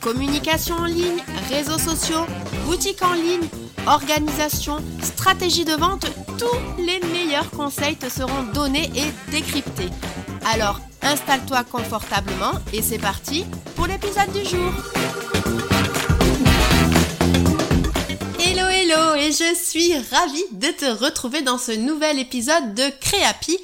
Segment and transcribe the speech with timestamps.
[0.00, 2.24] Communication en ligne, réseaux sociaux,
[2.64, 3.46] boutique en ligne,
[3.86, 6.06] organisation, stratégie de vente,
[6.38, 9.90] tous les meilleurs conseils te seront donnés et décryptés.
[10.50, 13.44] Alors, installe-toi confortablement et c'est parti
[13.76, 14.72] pour l'épisode du jour.
[18.42, 23.58] Hello hello et je suis ravie de te retrouver dans ce nouvel épisode de Créapi.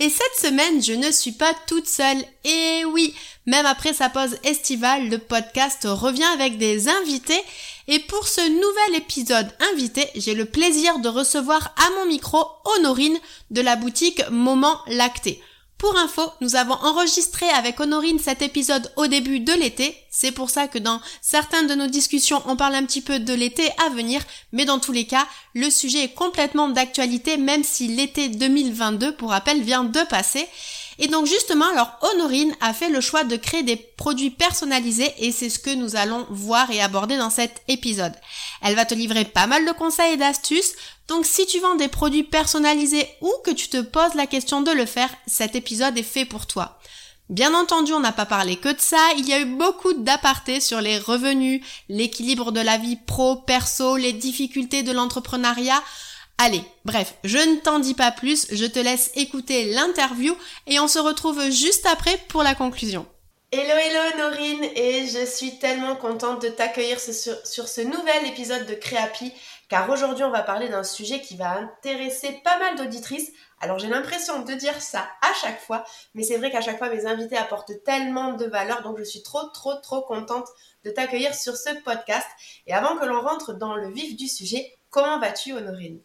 [0.00, 2.22] Et cette semaine, je ne suis pas toute seule.
[2.44, 3.14] Et oui,
[3.46, 7.42] même après sa pause estivale, le podcast revient avec des invités.
[7.88, 12.44] Et pour ce nouvel épisode invité, j'ai le plaisir de recevoir à mon micro
[12.76, 13.18] Honorine
[13.50, 15.42] de la boutique Moment Lacté.
[15.78, 19.96] Pour info, nous avons enregistré avec Honorine cet épisode au début de l'été.
[20.10, 23.32] C'est pour ça que dans certaines de nos discussions, on parle un petit peu de
[23.32, 24.20] l'été à venir.
[24.50, 29.30] Mais dans tous les cas, le sujet est complètement d'actualité, même si l'été 2022, pour
[29.30, 30.48] rappel, vient de passer.
[30.98, 35.30] Et donc justement, alors Honorine a fait le choix de créer des produits personnalisés et
[35.30, 38.14] c'est ce que nous allons voir et aborder dans cet épisode.
[38.62, 40.74] Elle va te livrer pas mal de conseils et d'astuces,
[41.06, 44.72] donc si tu vends des produits personnalisés ou que tu te poses la question de
[44.72, 46.78] le faire, cet épisode est fait pour toi.
[47.28, 50.60] Bien entendu, on n'a pas parlé que de ça, il y a eu beaucoup d'apartés
[50.60, 55.82] sur les revenus, l'équilibre de la vie pro-perso, les difficultés de l'entrepreneuriat.
[56.40, 60.36] Allez, bref, je ne t'en dis pas plus, je te laisse écouter l'interview
[60.68, 63.06] et on se retrouve juste après pour la conclusion.
[63.50, 68.66] Hello hello Norine et je suis tellement contente de t'accueillir sur, sur, ce nouvel épisode
[68.66, 69.32] de Créapi
[69.68, 73.32] car aujourd'hui on va parler d'un sujet qui va intéresser pas mal d'auditrices.
[73.60, 75.82] Alors j'ai l'impression de dire ça à chaque fois,
[76.14, 79.24] mais c'est vrai qu'à chaque fois mes invités apportent tellement de valeur donc je suis
[79.24, 80.46] trop trop trop contente
[80.84, 82.28] de t'accueillir sur ce podcast.
[82.68, 86.00] Et avant que l'on rentre dans le vif du sujet, comment vas-tu Honorine?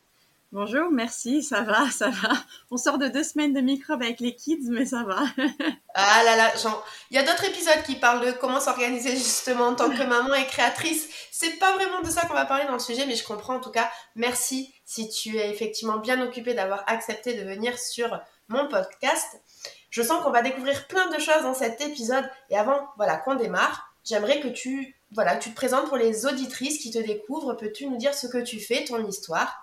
[0.54, 2.30] Bonjour, merci, ça va, ça va.
[2.70, 5.24] On sort de deux semaines de microbes avec les kids, mais ça va.
[5.96, 9.70] ah là là, genre, il y a d'autres épisodes qui parlent de comment s'organiser justement
[9.70, 11.10] en tant que maman et créatrice.
[11.32, 13.62] C'est pas vraiment de ça qu'on va parler dans le sujet, mais je comprends en
[13.62, 13.90] tout cas.
[14.16, 19.42] Merci si tu es effectivement bien occupé d'avoir accepté de venir sur mon podcast.
[19.90, 22.30] Je sens qu'on va découvrir plein de choses dans cet épisode.
[22.52, 26.78] Et avant, voilà, qu'on démarre, j'aimerais que tu, voilà, tu te présentes pour les auditrices
[26.78, 27.56] qui te découvrent.
[27.56, 29.63] Peux-tu nous dire ce que tu fais, ton histoire?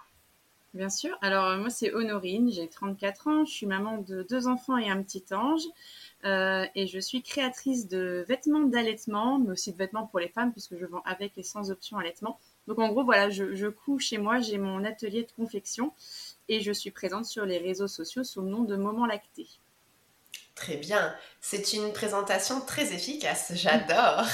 [0.73, 1.19] Bien sûr.
[1.21, 4.89] Alors, euh, moi, c'est Honorine, j'ai 34 ans, je suis maman de deux enfants et
[4.89, 5.65] un petit ange.
[6.25, 10.53] Euh, et je suis créatrice de vêtements d'allaitement, mais aussi de vêtements pour les femmes,
[10.53, 12.39] puisque je vends avec et sans option allaitement.
[12.69, 15.93] Donc, en gros, voilà, je, je couds chez moi, j'ai mon atelier de confection
[16.49, 19.49] et je suis présente sur les réseaux sociaux sous le nom de Moment Lacté.
[20.55, 21.15] Très bien.
[21.41, 23.53] C'est une présentation très efficace.
[23.55, 24.27] J'adore.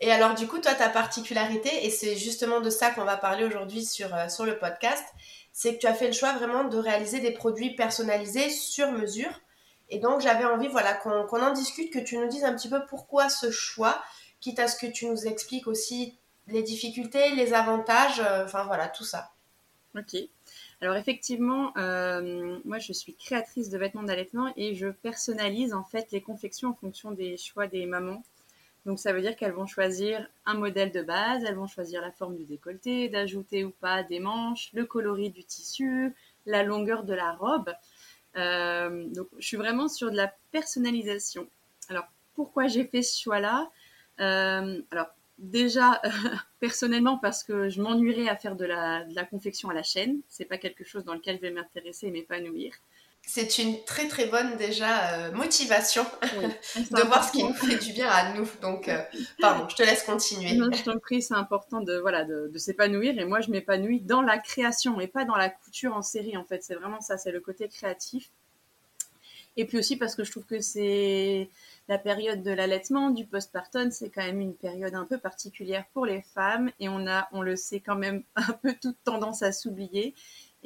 [0.00, 3.44] Et alors, du coup, toi, ta particularité, et c'est justement de ça qu'on va parler
[3.44, 5.04] aujourd'hui sur, euh, sur le podcast,
[5.52, 9.40] c'est que tu as fait le choix vraiment de réaliser des produits personnalisés sur mesure.
[9.88, 12.84] Et donc, j'avais envie, voilà, qu'on en discute, que tu nous dises un petit peu
[12.86, 14.02] pourquoi ce choix,
[14.40, 16.18] quitte à ce que tu nous expliques aussi
[16.48, 19.32] les difficultés, les avantages, euh, enfin voilà, tout ça.
[19.96, 20.16] Ok.
[20.82, 26.12] Alors effectivement, euh, moi je suis créatrice de vêtements d'allaitement et je personnalise en fait
[26.12, 28.22] les confections en fonction des choix des mamans
[28.86, 32.12] donc ça veut dire qu'elles vont choisir un modèle de base, elles vont choisir la
[32.12, 36.14] forme du décolleté, d'ajouter ou pas des manches, le coloris du tissu,
[36.46, 37.74] la longueur de la robe.
[38.36, 41.48] Euh, donc je suis vraiment sur de la personnalisation.
[41.88, 43.68] Alors pourquoi j'ai fait ce choix-là?
[44.20, 45.08] Euh, Alors
[45.38, 46.00] déjà
[46.60, 50.20] personnellement parce que je m'ennuierais à faire de la, la confection à la chaîne.
[50.28, 52.72] C'est pas quelque chose dans lequel je vais m'intéresser et m'épanouir
[53.26, 56.06] c'est une très très bonne déjà euh, motivation
[56.76, 58.48] de voir ce qui nous fait du bien à nous.
[58.62, 59.02] Donc, euh,
[59.40, 60.54] pardon, je te laisse continuer.
[60.54, 63.18] Non, je t'en prie, c'est important de, voilà, de, de s'épanouir.
[63.18, 66.44] Et moi, je m'épanouis dans la création et pas dans la couture en série, en
[66.44, 66.62] fait.
[66.62, 68.30] C'est vraiment ça, c'est le côté créatif.
[69.56, 71.48] Et puis aussi parce que je trouve que c'est
[71.88, 76.04] la période de l'allaitement, du postpartum, c'est quand même une période un peu particulière pour
[76.04, 76.70] les femmes.
[76.78, 80.14] Et on a, on le sait quand même, un peu toute tendance à s'oublier.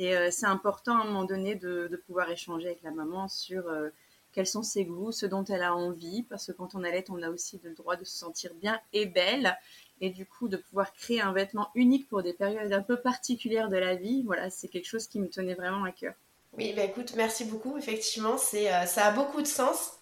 [0.01, 3.69] Et euh, c'est important à un moment donné de, pouvoir échanger avec la maman sur
[3.69, 3.91] euh,
[4.33, 7.23] quels sont ses goûts, ce dont elle a envie, parce que quand on allait, on
[7.23, 9.59] a aussi le droit de se sentir bien et belle.
[10.01, 13.69] Et du coup, de pouvoir créer un vêtement unique pour des périodes un peu particulières
[13.69, 16.15] de la vie, voilà, c'est quelque chose qui me tenait vraiment à cœur.
[16.57, 17.77] Oui, bah écoute, merci beaucoup.
[17.77, 19.99] Effectivement, c'est, euh, ça a beaucoup de sens.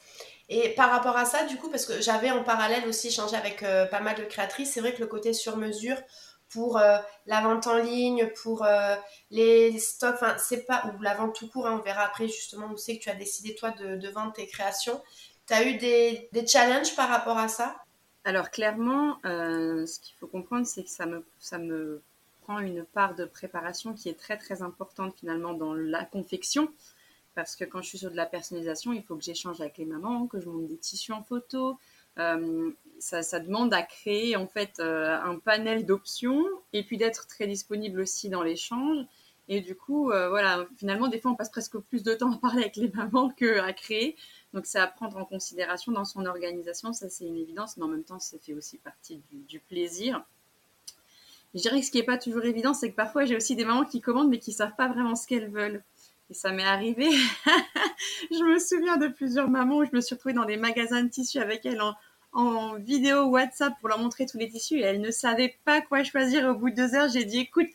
[0.49, 3.61] Et par rapport à ça, du coup, parce que j'avais en parallèle aussi échangé avec
[3.61, 5.99] pas mal de créatrices, c'est vrai que le côté sur mesure
[6.51, 8.97] pour euh, la vente en ligne, pour euh,
[9.31, 12.69] les stocks, enfin, c'est pas, ou la vente tout court, hein, on verra après justement
[12.69, 15.01] où c'est que tu as décidé toi de, vendre tes créations.
[15.47, 17.77] Tu as eu des, des, challenges par rapport à ça?
[18.25, 22.03] Alors clairement, ce qu'il faut comprendre, c'est que ça me, ça me
[22.43, 26.69] prend une part de préparation qui est très très importante finalement dans la confection
[27.39, 29.85] parce que quand je suis sur de la personnalisation, il faut que j'échange avec les
[29.85, 31.79] mamans, que je monte des tissus en photo.
[32.19, 37.47] Euh, ça, demande à créer en fait euh, un panel d'options et puis d'être très
[37.47, 39.05] disponible aussi dans l'échange.
[39.51, 42.37] Et du coup, euh, voilà, finalement, des fois, on passe presque plus de temps à
[42.37, 44.17] parler avec les mamans qu'à créer.
[44.53, 47.89] Donc, c'est à prendre en considération dans son organisation, ça c'est une évidence, mais en
[47.89, 50.25] même temps, ça fait aussi partie du, du plaisir.
[51.55, 53.65] Je dirais que ce qui n'est pas toujours évident, c'est que parfois j'ai aussi des
[53.65, 55.83] mamans qui commandent mais qui ne savent pas vraiment ce qu'elles veulent.
[56.31, 57.09] Et ça m'est arrivé.
[58.31, 61.09] je me souviens de plusieurs mamans où je me suis retrouvée dans des magasins de
[61.09, 61.95] tissus avec elles en,
[62.39, 66.05] en vidéo WhatsApp pour leur montrer tous les tissus et elles ne savaient pas quoi
[66.05, 66.49] choisir.
[66.49, 67.67] Au bout de deux heures, j'ai dit écoute,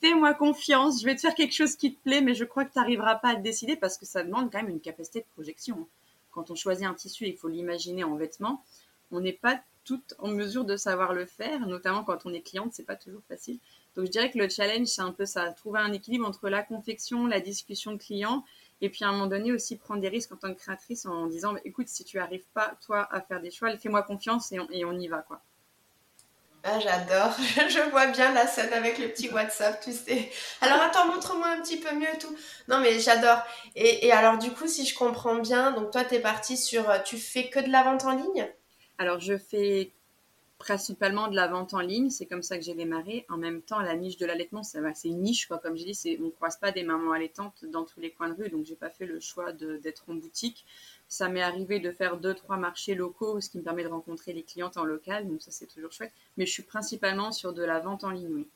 [0.00, 2.72] fais-moi confiance, je vais te faire quelque chose qui te plaît, mais je crois que
[2.72, 5.26] tu n'arriveras pas à te décider parce que ça demande quand même une capacité de
[5.34, 5.88] projection.
[6.30, 8.62] Quand on choisit un tissu, il faut l'imaginer en vêtements.
[9.10, 12.72] On n'est pas toutes en mesure de savoir le faire, notamment quand on est cliente,
[12.72, 13.58] c'est pas toujours facile.
[13.96, 16.62] Donc je dirais que le challenge, c'est un peu ça, trouver un équilibre entre la
[16.62, 18.44] confection, la discussion client,
[18.84, 21.26] et puis à un moment donné aussi prendre des risques en tant que créatrice en
[21.26, 24.98] disant, écoute, si tu arrives pas, toi, à faire des choix, fais-moi confiance et on,
[24.98, 25.40] y va, quoi.
[26.62, 27.34] Ah, j'adore.
[27.68, 30.30] Je vois bien la scène avec le petit WhatsApp, tu sais.
[30.60, 32.34] Alors, attends, montre-moi un petit peu mieux tout.
[32.68, 33.42] Non, mais j'adore.
[33.74, 36.84] Et, et, alors, du coup, si je comprends bien, donc toi, tu es partie sur.
[37.04, 38.50] Tu fais que de la vente en ligne?
[38.98, 39.92] Alors, je fais
[40.58, 42.10] principalement de la vente en ligne.
[42.10, 43.26] C'est comme ça que j'ai démarré.
[43.28, 45.58] En même temps, la niche de l'allaitement, c'est une niche, quoi.
[45.58, 48.34] Comme j'ai dit, on ne croise pas des mamans allaitantes dans tous les coins de
[48.34, 50.64] rue, donc j'ai pas fait le choix d'être en boutique.
[51.08, 54.32] Ça m'est arrivé de faire deux, trois marchés locaux, ce qui me permet de rencontrer
[54.32, 56.12] les clientes en local, donc ça c'est toujours chouette.
[56.36, 58.48] Mais je suis principalement sur de la vente en ligne, oui.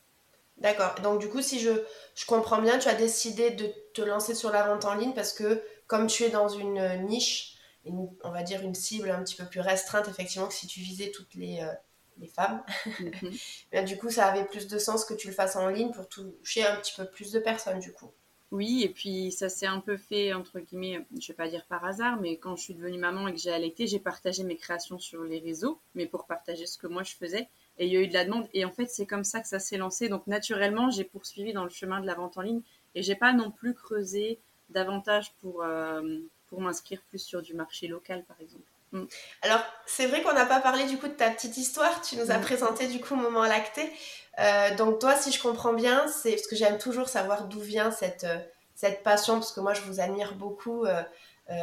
[0.56, 0.96] D'accord.
[1.04, 1.70] Donc du coup, si je,
[2.16, 5.32] je comprends bien, tu as décidé de te lancer sur la vente en ligne parce
[5.32, 9.44] que comme tu es dans une niche, on va dire une cible un petit peu
[9.44, 11.72] plus restreinte, effectivement, que si tu visais toutes les, euh,
[12.20, 12.62] les femmes.
[13.00, 13.84] Mhm.
[13.86, 16.64] du coup, ça avait plus de sens que tu le fasses en ligne pour toucher
[16.64, 18.10] un petit peu plus de personnes, du coup.
[18.50, 21.84] Oui, et puis ça s'est un peu fait, entre guillemets, je vais pas dire par
[21.84, 24.98] hasard, mais quand je suis devenue maman et que j'ai allaité, j'ai partagé mes créations
[24.98, 27.48] sur les réseaux, mais pour partager ce que moi je faisais.
[27.78, 28.48] Et il y a eu de la demande.
[28.54, 30.08] Et en fait, c'est comme ça que ça s'est lancé.
[30.08, 32.62] Donc, naturellement, j'ai poursuivi dans le chemin de la vente en ligne.
[32.94, 34.38] Et j'ai pas non plus creusé
[34.70, 36.18] davantage pour, euh,
[36.48, 38.67] pour m'inscrire plus sur du marché local, par exemple.
[38.92, 39.04] Mm.
[39.42, 42.00] Alors, c'est vrai qu'on n'a pas parlé du coup de ta petite histoire.
[42.02, 42.42] Tu nous as mm.
[42.42, 43.90] présenté du coup Moment Lacté.
[44.38, 47.90] Euh, donc, toi, si je comprends bien, c'est parce que j'aime toujours savoir d'où vient
[47.90, 48.38] cette, euh,
[48.74, 50.84] cette passion, parce que moi, je vous admire beaucoup.
[50.84, 51.02] Euh,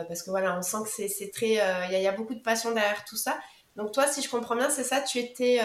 [0.08, 1.60] parce que voilà, on sent que c'est très.
[1.92, 3.38] Il y, a beaucoup de passion derrière tout ça.
[3.76, 5.62] Donc, toi, si je comprends bien, c'est ça, tu étais.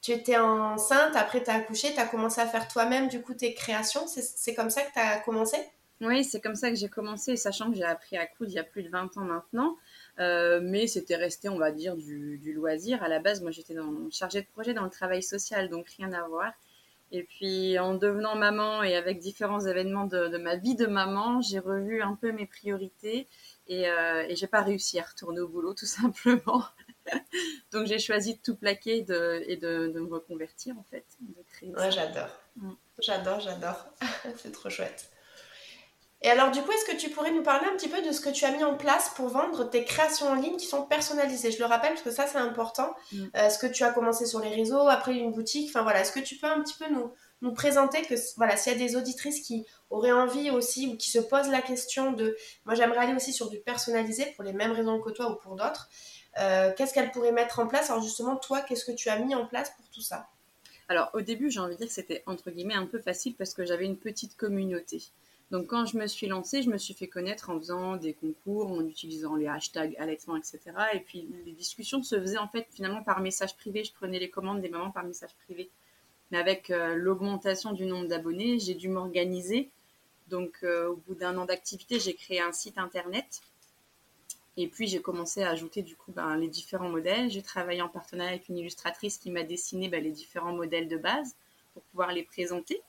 [0.00, 3.34] tu étais enceinte, après tu as accouché, tu as commencé à faire toi-même du coup
[3.34, 4.06] tes créations.
[4.06, 5.58] C'est comme ça que tu as commencé?
[6.02, 8.58] Oui, c'est comme ça que j'ai commencé, sachant que j'ai appris à coudre il y
[8.58, 9.76] a plus de 20 ans maintenant.
[10.18, 13.02] Euh, mais c'était resté, on va dire, du, loisir.
[13.02, 13.74] À la base, moi, j'étais
[14.10, 16.52] chargée de projet dans le travail social, donc rien à voir.
[17.14, 21.58] Et puis, en devenant maman et avec différents événements de, ma vie de maman, j'ai
[21.58, 23.28] revu un peu mes priorités
[23.68, 26.64] et, euh, et j'ai pas réussi à retourner au boulot, tout simplement.
[27.70, 31.04] donc, j'ai choisi de tout plaquer et de, me reconvertir, en fait.
[31.62, 32.30] ouais, j'adore.
[32.56, 32.72] Mm.
[32.98, 33.86] J'adore, j'adore.
[34.36, 35.11] C'est trop chouette.
[36.24, 38.20] Et alors, du coup, est-ce que tu pourrais nous parler un petit peu de ce
[38.20, 41.50] que tu as mis en place pour vendre tes créations en ligne qui sont personnalisées?
[41.50, 42.94] Je le rappelle parce que ça, c'est important.
[43.10, 43.24] Mm.
[43.36, 45.68] Euh, est-ce que tu as commencé sur les réseaux, après une boutique?
[45.70, 48.72] Enfin voilà, est-ce que tu peux un petit peu nous, nous présenter que voilà, s'il
[48.72, 52.36] y a des auditrices qui auraient envie aussi ou qui se posent la question de
[52.66, 55.56] moi, j'aimerais aller aussi sur du personnalisé pour les mêmes raisons que toi ou pour
[55.56, 55.88] d'autres.
[56.38, 57.90] Euh, qu'est-ce qu'elles pourraient mettre en place?
[57.90, 60.28] Alors justement, toi, qu'est-ce que tu as mis en place pour tout ça?
[60.88, 63.54] Alors au début, j'ai envie de dire que c'était entre guillemets un peu facile parce
[63.54, 65.02] que j'avais une petite communauté.
[65.52, 68.72] Donc quand je me suis lancée, je me suis fait connaître en faisant des concours,
[68.72, 70.60] en utilisant les hashtags allaitement, etc.
[70.94, 73.84] Et puis les discussions se faisaient en fait finalement par message privé.
[73.84, 75.68] Je prenais les commandes des mamans par message privé.
[76.30, 79.68] Mais avec euh, l'augmentation du nombre d'abonnés, j'ai dû m'organiser.
[80.28, 83.42] Donc euh, au bout d'un an d'activité, j'ai créé un site internet.
[84.56, 87.30] Et puis j'ai commencé à ajouter du coup ben, les différents modèles.
[87.30, 90.96] J'ai travaillé en partenariat avec une illustratrice qui m'a dessiné ben, les différents modèles de
[90.96, 91.36] base
[91.74, 92.80] pour pouvoir les présenter.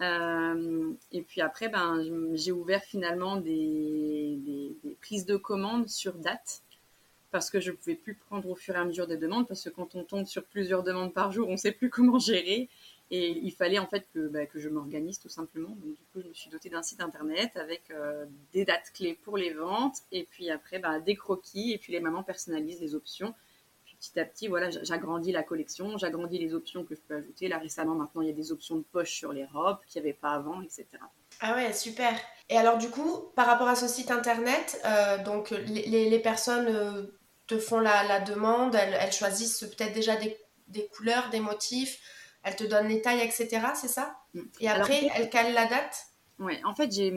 [0.00, 2.02] Euh, et puis après, ben,
[2.34, 4.38] j'ai ouvert finalement des,
[5.00, 6.62] prises de commandes sur date
[7.30, 9.62] parce que je ne pouvais plus prendre au fur et à mesure des demandes parce
[9.64, 12.68] que quand on tombe sur plusieurs demandes par jour, on ne sait plus comment gérer.
[13.10, 15.68] Et il fallait en fait que, bah, que je m'organise tout simplement.
[15.68, 19.18] Donc du coup, je me suis dotée d'un site internet avec euh, des dates clés
[19.22, 22.94] pour les ventes et puis après bah, des croquis et puis les mamans personnalisent les
[22.94, 23.34] options.
[24.04, 27.48] Petit à petit, voilà, j'agrandis la collection, j'agrandis les options que je peux ajouter.
[27.48, 30.08] Là récemment, maintenant, il y a des options de poche sur les robes qu'il n'y
[30.08, 30.86] avait pas avant, etc.
[31.40, 32.12] Ah ouais, super.
[32.50, 36.68] Et alors du coup, par rapport à ce site internet, euh, donc les, les, personnes
[36.68, 37.06] euh,
[37.46, 40.36] te font la, la demande, elles, elles choisissent peut-être déjà des,
[40.68, 42.00] des couleurs, des motifs
[42.44, 43.66] elle te donne les tailles, etc.
[43.74, 44.16] C'est ça?
[44.34, 44.40] Mm.
[44.60, 46.06] Et après, elle cale la date?
[46.38, 47.12] Oui, en fait, j'ai,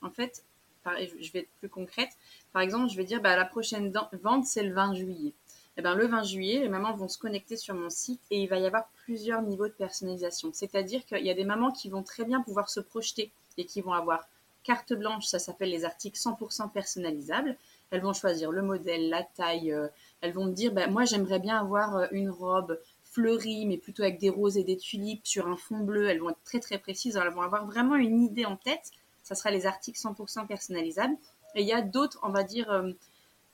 [0.00, 0.44] en fait,
[0.86, 2.10] je vais être plus concrète.
[2.52, 3.92] Par exemple, je vais dire, bah, la prochaine
[4.22, 5.34] vente, c'est le 20 juillet.
[5.76, 8.48] Eh ben, le 20 juillet, les mamans vont se connecter sur mon site et il
[8.48, 10.50] va y avoir plusieurs niveaux de personnalisation.
[10.52, 13.80] C'est-à-dire qu'il y a des mamans qui vont très bien pouvoir se projeter et qui
[13.80, 14.28] vont avoir
[14.62, 17.56] carte blanche, ça s'appelle les articles 100% personnalisables.
[17.90, 19.72] Elles vont choisir le modèle, la taille.
[19.72, 19.88] Euh,
[20.20, 24.02] elles vont me dire, bah, moi j'aimerais bien avoir euh, une robe fleuries, mais plutôt
[24.02, 26.08] avec des roses et des tulipes sur un fond bleu.
[26.08, 27.16] Elles vont être très très précises.
[27.16, 28.90] elles vont avoir vraiment une idée en tête.
[29.22, 31.16] Ça sera les articles 100% personnalisables.
[31.54, 32.90] Et il y a d'autres, on va dire, euh,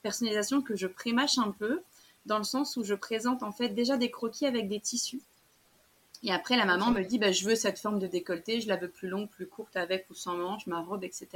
[0.01, 1.81] personnalisations que je prémâche un peu,
[2.25, 5.21] dans le sens où je présente en fait déjà des croquis avec des tissus.
[6.23, 8.75] Et après, la maman me dit, bah, je veux cette forme de décolleté, je la
[8.75, 11.27] veux plus longue, plus courte, avec ou sans manche, ma robe, etc.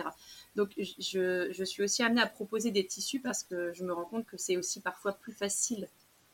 [0.56, 4.06] Donc, je, je suis aussi amenée à proposer des tissus parce que je me rends
[4.06, 5.88] compte que c'est aussi parfois plus facile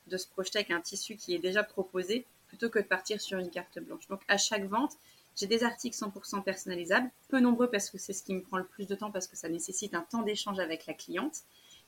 [0.07, 3.39] de se projeter avec un tissu qui est déjà proposé plutôt que de partir sur
[3.39, 4.07] une carte blanche.
[4.09, 4.97] Donc à chaque vente,
[5.37, 8.65] j'ai des articles 100% personnalisables, peu nombreux parce que c'est ce qui me prend le
[8.65, 11.43] plus de temps parce que ça nécessite un temps d'échange avec la cliente,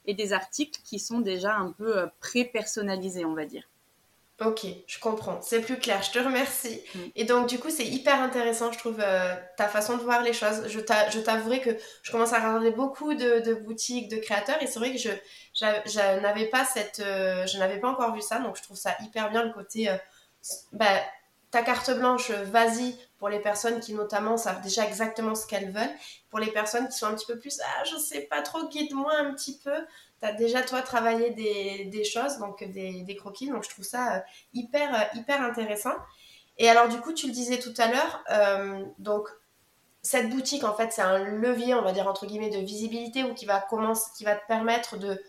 [0.06, 3.64] et des articles qui sont déjà un peu euh, pré-personnalisés, on va dire.
[4.42, 6.82] Ok, je comprends, c'est plus clair, je te remercie.
[6.96, 7.00] Mm.
[7.16, 10.34] Et donc du coup, c'est hyper intéressant, je trouve, euh, ta façon de voir les
[10.34, 10.68] choses.
[10.68, 11.70] Je t'avouerai que
[12.02, 15.12] je commence à regarder beaucoup de, boutiques, de créateurs, et c'est vrai que je,
[15.54, 18.96] je n'avais pas cette, euh, je n'avais pas encore vu ça, donc je trouve ça
[19.04, 19.98] hyper bien le côté, euh,
[20.72, 21.00] bah,
[21.54, 25.96] ta carte blanche, vas-y, pour les personnes qui notamment savent déjà exactement ce qu'elles veulent.
[26.30, 29.14] Pour les personnes qui sont un petit peu plus, ah, je sais pas trop, guide-moi
[29.16, 29.86] un petit peu
[30.24, 34.20] tu as déjà toi travaillé des, choses, donc des, croquis, donc je trouve ça euh,
[34.54, 35.94] hyper, euh, hyper intéressant.
[36.58, 39.28] Et alors du coup, tu le disais tout à l'heure, euh, donc
[40.02, 43.34] cette boutique, en fait, c'est un levier, on va dire entre guillemets, de visibilité ou
[43.34, 45.22] qui va, commencer, qui va te permettre de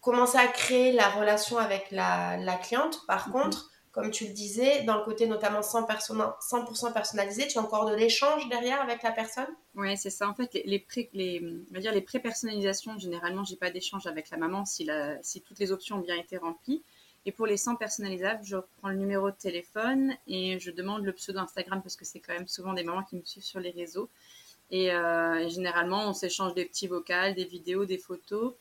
[0.00, 3.06] commencer à créer la relation avec la, cliente.
[3.06, 3.32] Par mhm.
[3.32, 7.96] contre, comme tu le disais, dans le côté notamment 100%, personnalisé, tu as encore de
[7.96, 9.48] l'échange derrière avec la personne?
[9.74, 10.28] Oui, c'est ça.
[10.28, 14.88] En fait, les, pré-personnalisations, généralement, j'ai pas d'échange avec la maman si,
[15.44, 16.84] toutes les options ont bien été remplies.
[17.26, 21.12] Et pour les 100 personnalisables, je prends le numéro de téléphone et je demande le
[21.12, 23.70] pseudo Instagram parce que c'est quand même souvent des mamans qui me suivent sur les
[23.70, 24.08] réseaux.
[24.70, 28.54] Et, euh, et généralement, on s'échange des petits vocals, des vidéos, des photos.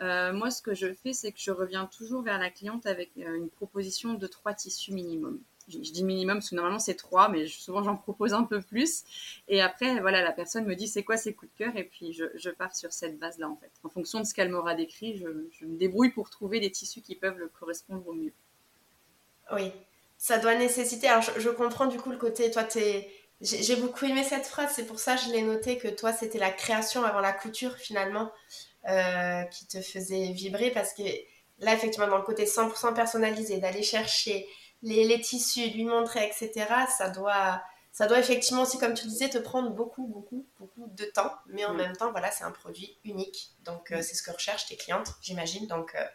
[0.00, 3.10] Euh, moi, ce que je fais, c'est que je reviens toujours vers la cliente avec
[3.18, 5.40] euh, une proposition de trois tissus minimum.
[5.68, 9.04] Je, dis minimum parce que normalement c'est trois, mais souvent j'en propose un peu plus.
[9.46, 12.12] Et après, voilà, la personne me dit c'est quoi ses coups de cœur, et puis
[12.12, 13.70] je, pars sur cette base-là en fait.
[13.84, 17.14] En fonction de ce qu'elle m'aura décrit, je, me débrouille pour trouver des tissus qui
[17.14, 18.32] peuvent le correspondre au mieux.
[19.52, 19.70] Oui,
[20.18, 21.08] ça doit nécessiter.
[21.08, 22.50] Alors, je, comprends du coup le côté.
[22.50, 22.66] Toi,
[23.40, 26.38] j'ai beaucoup aimé cette phrase, c'est pour ça que je l'ai noté que toi, c'était
[26.38, 28.32] la création avant la couture finalement.
[28.88, 31.02] Euh, qui te faisait vibrer parce que
[31.58, 34.48] là, effectivement, dans le côté 100% personnalisé, d'aller chercher
[34.82, 39.28] les, les, tissus, lui montrer, etc., ça doit, ça doit effectivement aussi, comme tu disais,
[39.28, 41.30] te prendre beaucoup, beaucoup, beaucoup de temps.
[41.48, 41.76] Mais en mm.
[41.76, 43.50] même temps, voilà, c'est un produit unique.
[43.64, 45.66] Donc, euh, c'est ce que recherchent tes clientes, j'imagine.
[45.66, 46.06] Donc, euh,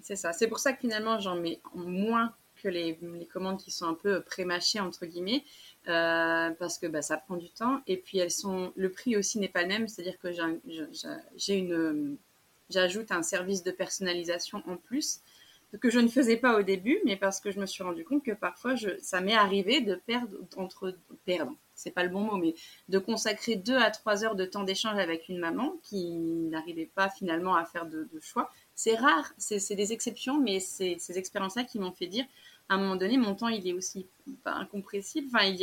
[0.00, 0.32] C'est ça.
[0.32, 3.94] C'est pour ça que finalement, j'en mets moins que les, les commandes qui sont un
[3.94, 5.44] peu pré-mâchées, entre guillemets.
[5.88, 7.80] Euh, parce que bah, ça prend du temps.
[7.86, 10.30] Et puis elles sont, le prix aussi n'est pas le même, c'est-à-dire que
[11.36, 12.16] j'ai une,
[12.70, 15.20] j'ajoute un service de personnalisation en plus
[15.80, 18.24] que je ne faisais pas au début, mais parce que je me suis rendu compte
[18.24, 22.36] que parfois je, ça m'est arrivé de perdre entre perdre, c'est pas le bon mot,
[22.36, 22.54] mais
[22.88, 27.10] de consacrer deux à trois heures de temps d'échange avec une maman qui n'arrivait pas
[27.10, 28.50] finalement à faire de, de choix.
[28.74, 32.24] C'est rare, c'est des exceptions, mais c'est ces expériences-là qui m'ont fait dire
[32.68, 34.08] à un moment donné, mon temps, il est aussi
[34.42, 35.28] pas incompressible.
[35.32, 35.54] Enfin,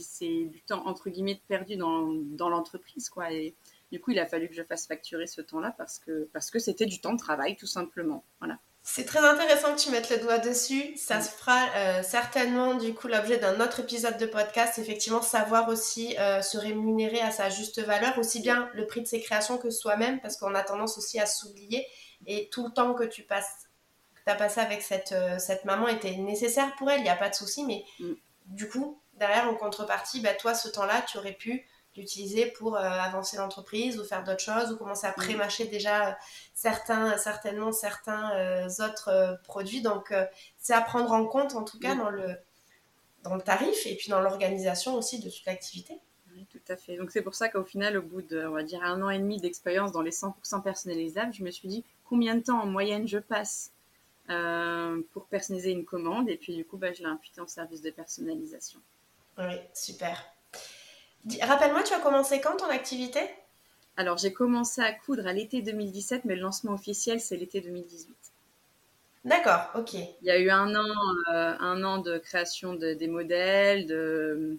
[0.00, 3.32] c'est du temps, entre guillemets, perdu dans, dans l'entreprise, quoi.
[3.32, 3.54] Et
[3.90, 6.58] du coup, il a fallu que je fasse facturer ce temps-là parce que parce que
[6.58, 8.24] c'était du temps de travail, tout simplement.
[8.38, 8.58] Voilà.
[8.84, 10.96] C'est très intéressant que tu mettes le doigt dessus.
[10.96, 14.78] Ça se fera euh, certainement du coup l'objet d'un autre épisode de podcast.
[14.78, 19.06] Effectivement, savoir aussi euh, se rémunérer à sa juste valeur, aussi bien le prix de
[19.06, 21.86] ses créations que soi-même, parce qu'on a tendance aussi à s'oublier.
[22.26, 23.68] Et tout le temps que tu passes
[24.26, 27.16] tu as passé avec cette, euh, cette maman était nécessaire pour elle, il n'y a
[27.16, 28.12] pas de souci, mais mm.
[28.46, 32.80] du coup, derrière, en contrepartie, bah, toi, ce temps-là, tu aurais pu l'utiliser pour euh,
[32.80, 35.16] avancer l'entreprise ou faire d'autres choses ou commencer à mm.
[35.16, 36.12] pré-mâcher déjà euh,
[36.54, 39.82] certains, certainement certains autres produits.
[39.82, 40.14] Donc,
[40.58, 41.98] c'est à prendre en compte, en tout cas, mm.
[41.98, 42.36] dans le
[43.22, 46.00] dans le tarif et puis dans l'organisation aussi de toute l'activité.
[46.34, 46.96] Oui, tout à fait.
[46.96, 49.18] Donc c'est pour ça qu'au final, au bout de, on va dire, un an et
[49.18, 53.06] demi d'expérience dans les 100% personnalisables, je me suis dit combien de temps en moyenne
[53.06, 53.72] je passe
[54.32, 57.82] euh, pour personnaliser une commande et puis du coup, bah, je l'ai imputé en service
[57.82, 58.80] de personnalisation.
[59.38, 60.24] Oui, super.
[61.40, 63.20] Rappelle-moi, tu as commencé quand ton activité?
[63.96, 68.16] Alors j'ai commencé à coudre à l'été 2017, mais le lancement officiel c'est l'été 2018.
[69.24, 69.94] D'accord, ok.
[69.94, 70.96] Il y a eu un an,
[71.32, 74.58] euh, un an de création de, des modèles, de,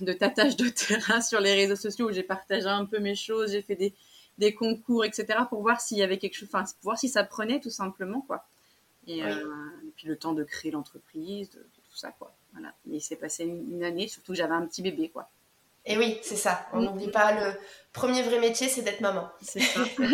[0.00, 3.52] de tâtage de terrain sur les réseaux sociaux où j'ai partagé un peu mes choses,
[3.52, 3.94] j'ai fait des,
[4.38, 5.40] des, concours, etc.
[5.48, 8.22] pour voir s'il y avait quelque chose, enfin, pour voir si ça prenait tout simplement,
[8.22, 8.44] quoi.
[9.10, 9.44] Et, euh,
[9.96, 12.32] puis le temps de créer l'entreprise, de, tout ça, quoi.
[12.52, 12.72] Voilà.
[12.86, 15.28] Mais il s'est passé une, année, surtout que j'avais un petit bébé, quoi.
[15.86, 16.66] Et oui, c'est ça.
[16.72, 17.52] On n'oublie pas le
[17.92, 19.28] premier vrai métier, c'est d'être maman.
[19.40, 19.80] C'est ça.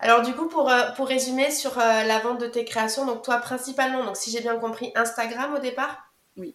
[0.00, 3.22] Alors du coup, pour, euh, pour résumer sur euh, la vente de tes créations, donc
[3.22, 6.12] toi principalement, donc si j'ai bien compris, Instagram au départ?
[6.36, 6.54] Oui.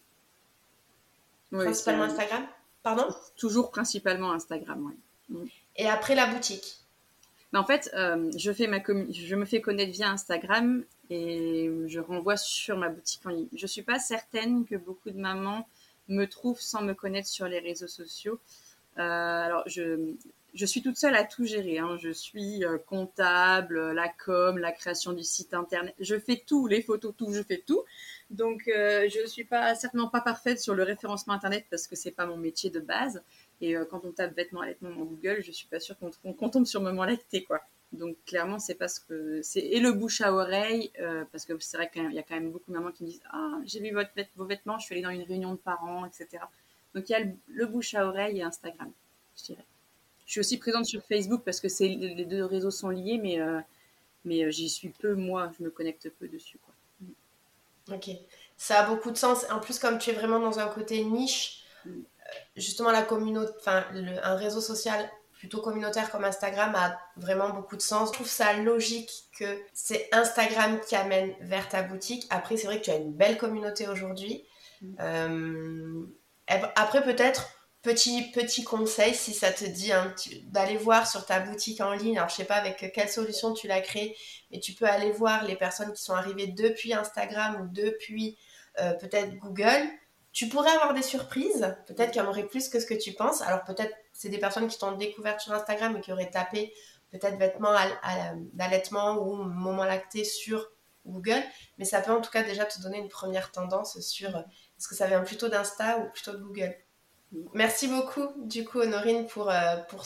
[1.51, 2.45] principalement Instagram?
[2.83, 3.07] Pardon?
[3.37, 4.99] Toujours principalement Instagram, oui.
[5.29, 5.47] Mm.
[5.77, 6.78] Et après la boutique?
[7.53, 12.37] En fait, euh, je, fais ma je me fais connaître via Instagram et je renvoie
[12.37, 13.47] sur ma boutique en ligne.
[13.53, 15.67] Je ne suis pas certaine que beaucoup de mamans
[16.07, 18.39] me trouvent sans me connaître sur les réseaux sociaux.
[18.95, 20.15] alors, je,
[20.53, 21.79] je suis toute seule à tout gérer.
[21.79, 21.97] Hein.
[22.01, 25.95] Je suis euh, comptable, la com, la création du site internet.
[25.99, 27.83] Je fais tout, les photos, tout, je fais tout.
[28.29, 31.95] Donc, euh, je ne suis pas certainement pas parfaite sur le référencement internet parce que
[31.95, 33.21] c'est pas mon métier de base.
[33.61, 36.65] Et euh, quand on tape vêtements allaitement dans Google, je suis pas sûre qu'on tombe
[36.65, 37.61] sur moment lacté, quoi.
[37.91, 40.91] Donc, clairement, c'est parce que c'est et le bouche à oreille
[41.31, 43.23] parce que c'est vrai qu'il y a quand même beaucoup de mamans qui me disent
[43.31, 46.43] ah j'ai vu votre, vos vêtements, je suis allée dans une réunion de parents, etc.
[46.93, 48.91] Donc, il y a le bouche à oreille et Instagram,
[49.37, 49.65] je dirais.
[50.29, 53.59] Je suis aussi présente sur Facebook parce que les deux réseaux sont liés, mais, euh,
[54.25, 56.59] mais euh, j'y suis peu, moi, je me connecte peu dessus.
[56.59, 57.95] Quoi.
[57.95, 58.11] Ok,
[58.55, 59.47] ça a beaucoup de sens.
[59.49, 62.01] En plus, comme tu es vraiment dans un côté niche, mm.
[62.35, 63.85] Euh, justement, la communauté, enfin,
[64.23, 68.09] un réseau social plutôt communautaire comme Instagram a vraiment beaucoup de sens.
[68.09, 72.27] Je trouve ça logique que c'est Instagram qui amène vers ta boutique.
[72.29, 74.43] Après, c'est vrai que tu as une belle communauté aujourd'hui.
[74.81, 76.07] Mm.
[76.75, 77.49] après, peut-être
[77.81, 80.13] Petit, petit conseil, si ça te dit hein,
[80.47, 83.67] d'aller voir sur ta boutique en ligne, alors je sais pas avec quelle solution tu
[83.67, 84.17] l'as créée,
[84.51, 88.37] mais tu peux aller voir les personnes qui sont arrivées depuis Instagram ou depuis
[88.81, 89.87] euh, peut-être Google.
[90.39, 93.11] Tu pourrais avoir des surprises, peut-être qu'il y en aurait plus que ce que tu
[93.11, 93.41] penses.
[93.41, 96.73] Alors peut-être c'est des personnes qui t'ont découvert sur Instagram et qui auraient tapé
[97.11, 97.75] peut-être vêtements
[98.53, 100.65] d'allaitement ou moment lacté sur
[101.05, 101.43] Google,
[101.77, 104.95] mais ça peut en tout cas déjà te donner une première tendance sur est-ce que
[104.95, 106.73] ça vient plutôt d'Insta ou plutôt de Google.
[107.53, 110.05] Merci beaucoup, du coup, Honorine, pour, euh, pour,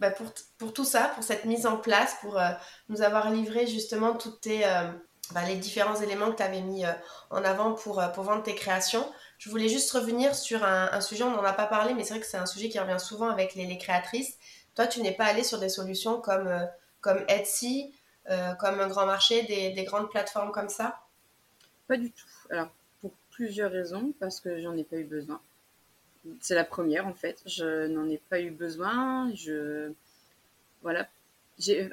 [0.00, 0.26] bah, pour,
[0.58, 2.50] pour, tout ça, pour cette mise en place, pour euh,
[2.88, 4.90] nous avoir livré justement toutes tes, euh,
[5.32, 6.84] bah, les différents éléments que tu avais mis
[7.30, 9.06] en avant pour, pour vendre tes créations.
[9.38, 12.20] Je voulais juste revenir sur un, sujet, on n'en a pas parlé, mais c'est vrai
[12.20, 14.36] que c'est un sujet qui revient souvent avec les, créatrices.
[14.74, 16.68] Toi, tu n'es pas allé sur des solutions comme,
[17.00, 17.92] comme Etsy,
[18.26, 20.98] comme un grand marché, des, des grandes plateformes comme ça?
[21.86, 22.26] Pas du tout.
[22.50, 22.68] Alors,
[23.00, 25.40] pour plusieurs raisons, parce que j'en ai pas eu besoin
[26.40, 27.42] c'est la première en fait.
[27.46, 29.32] Je n'en ai pas eu besoin.
[29.34, 29.92] Je
[30.82, 31.08] voilà.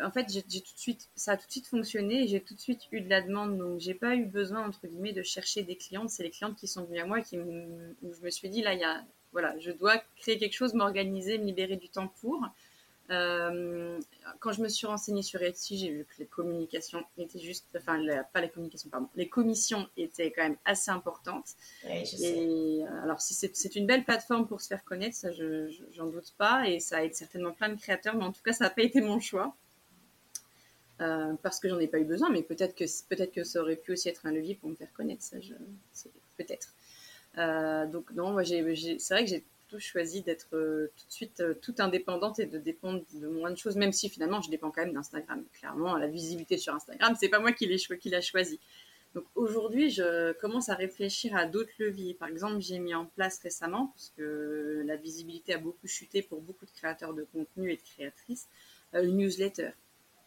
[0.04, 2.54] En fait, j'ai, tout de suite, ça a tout de suite fonctionné et j'ai tout
[2.54, 3.58] de suite eu de la demande.
[3.58, 6.10] Donc, j'ai pas eu besoin entre guillemets de chercher des clientes.
[6.10, 8.74] C'est les clientes qui sont venues à moi qui où je me suis dit là,
[8.74, 12.48] il y a, voilà, je dois créer quelque chose, m'organiser, me libérer du temps pour.
[13.12, 14.00] Euh,
[14.40, 18.04] quand je me suis renseignée sur Etsy, j'ai vu que les communications étaient juste, enfin,
[18.34, 21.50] pas les communications, pardon, les commissions étaient quand même assez importantes.
[21.84, 26.08] et euh, alors, si c'est une belle plateforme pour se faire connaître, ça, je j'en
[26.08, 28.70] doute pas, et ça aide certainement plein de créateurs, mais en tout cas, ça n'a
[28.72, 29.56] pas été mon choix.
[31.02, 33.76] Euh, parce que j'en ai pas eu besoin, mais peut-être que peut-être que ça aurait
[33.76, 35.38] pu aussi être un levier pour me faire connaître, ça,
[36.38, 36.74] peut-être.
[37.92, 38.62] donc non, c'est
[39.10, 39.44] vrai que j'ai
[39.80, 43.58] choisi d'être euh, tout de suite euh, toute indépendante et de dépendre de moins de
[43.58, 45.44] choses, même si finalement je dépends quand même d'Instagram.
[45.54, 47.78] Clairement, la visibilité sur Instagram, c'est pas moi qui l'ai
[48.22, 48.60] choisi.
[49.16, 52.14] Donc aujourd'hui, je commence à réfléchir à d'autres leviers.
[52.14, 56.42] Par exemple, j'ai mis en place récemment, parce que la visibilité a beaucoup chuté pour
[56.42, 58.50] beaucoup de créateurs de contenu et de créatrices,
[58.94, 59.70] euh, une newsletter.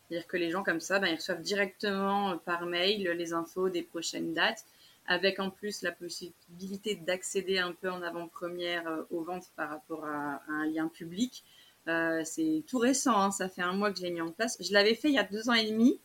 [0.09, 3.83] C'est-à-dire que les gens comme ça, ben, ils reçoivent directement par mail les infos des
[3.83, 4.65] prochaines dates
[5.09, 10.05] avec en plus la possibilité d'accéder un peu en avant-première euh, aux ventes par rapport
[10.05, 11.45] à, un lien public.
[11.89, 14.59] Euh, c'est tout récent, hein, ça fait un mois que je l'ai mis en place.
[14.61, 15.99] Je l'avais fait il y a deux ans et demi,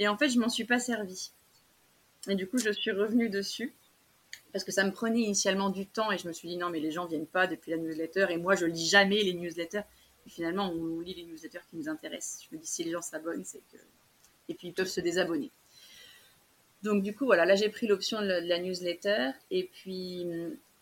[0.00, 1.30] et en fait, je m'en suis pas servi.
[2.28, 3.72] Et du coup, je suis revenue dessus
[4.52, 6.80] parce que ça me prenait initialement du temps et je me suis dit non, mais
[6.80, 9.82] les gens viennent pas depuis la newsletter et moi, je lis jamais les newsletters.
[10.26, 12.44] Et finalement, on lit les newsletters qui nous intéressent.
[12.50, 13.78] Je me dis si les gens s'abonnent, c'est que
[14.48, 15.52] et puis ils peuvent se désabonner.
[16.82, 19.30] Donc du coup, voilà, là j'ai pris l'option de la newsletter.
[19.50, 20.26] Et puis,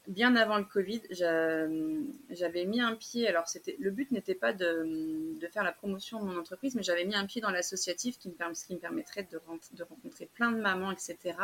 [0.08, 3.28] bien avant le Covid, j'avais mis un pied.
[3.28, 3.44] Alors,
[3.78, 7.26] le but n'était pas de, faire la promotion de mon entreprise, mais j'avais mis un
[7.26, 8.34] pied dans l'associatif qui, me,
[8.66, 9.40] qui me permettrait de,
[9.72, 11.36] de, rencontrer plein de mamans, etc.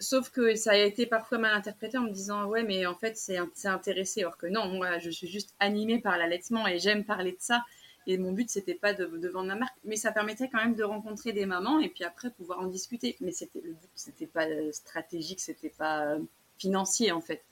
[0.00, 3.16] Sauf que ça a été parfois mal interprété en me disant ouais mais en fait
[3.16, 7.32] c'est intéressé alors que non moi je suis juste animée par l'allaitement et j'aime parler
[7.32, 7.64] de ça
[8.08, 10.82] et mon but, c'était pas de, vendre ma marque, mais ça permettait quand même de
[10.82, 13.16] rencontrer des mamans et puis après pouvoir en discuter.
[13.20, 16.18] Mais c'était le but, c'était pas euh, stratégique, c'était pas euh,
[16.56, 17.44] financier en fait.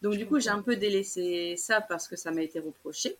[0.00, 3.16] Donc du coup, j'ai un peu délaissé ça parce que ça m'a été reproché.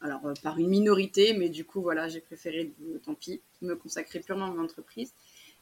[0.00, 2.72] Alors euh, par une minorité, mais du coup voilà, j'ai préféré,
[3.04, 5.12] tant pis, me consacrer purement à mon entreprise.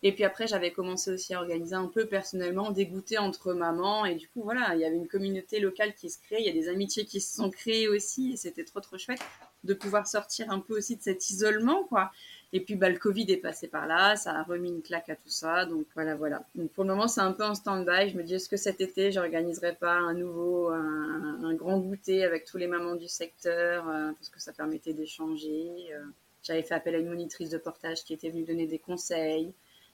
[0.03, 4.07] Et puis après, j'avais commencé aussi à organiser un peu personnellement des entre mamans.
[4.07, 6.51] Et du coup, voilà, il y avait une communauté locale qui se crée, il y
[6.51, 8.33] a des amitiés qui se sont créées aussi.
[8.33, 9.21] Et c'était trop, trop chouette
[9.64, 12.12] de pouvoir sortir un peu aussi de cet isolement, quoi.
[12.53, 15.16] Et puis, bah, le Covid est passé par là, ça a remis une claque à
[15.16, 15.66] tout ça.
[15.66, 16.46] Donc, voilà, voilà.
[16.74, 18.11] Pour le moment, c'est un peu en stand-by.
[18.11, 22.44] Je me dis, est-ce que cet été, j'organiserai pas un nouveau, un, grand goûter avec
[22.44, 25.68] tous les mamans du secteur, euh, parce que ça permettait d'échanger.
[25.94, 26.05] Euh.
[26.44, 29.53] J'avais fait appel à une monitrice de portage qui était venue donner des conseils.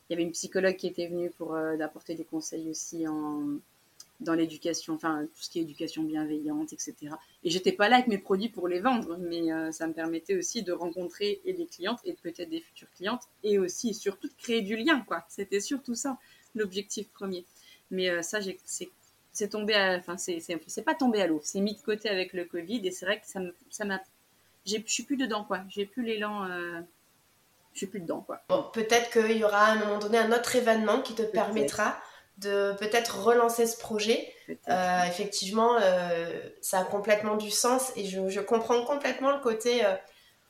[0.09, 3.59] Il y avait une psychologue qui était venue pour euh, apporter des conseils aussi en,
[4.21, 6.95] dans l'éducation, enfin tout ce qui est éducation bienveillante, etc.
[7.43, 10.37] Et j'étais pas là avec mes produits pour les vendre, mais euh, ça me permettait
[10.37, 14.29] aussi de rencontrer et des clientes et peut-être des futures clientes, et aussi et surtout
[14.29, 15.25] de créer du lien, quoi.
[15.29, 16.19] C'était surtout ça
[16.55, 17.45] l'objectif premier.
[17.91, 18.41] Mais euh, ça,
[19.33, 22.87] c'est tombé, enfin c'est pas tombé à l'eau, c'est mis de côté avec le Covid,
[22.87, 24.03] et c'est vrai que ça m'a,
[24.67, 25.63] je suis plus dedans, quoi.
[25.69, 26.47] J'ai plus l'élan
[27.73, 28.41] je suis plus dedans quoi.
[28.49, 31.97] Bon, peut-être qu'il y aura à un moment donné un autre événement qui te permettra
[32.41, 34.33] de peut-être relancer ce projet.
[34.69, 39.85] Euh, effectivement, euh, ça a complètement du sens et je, comprends complètement le côté.
[39.85, 39.95] Euh,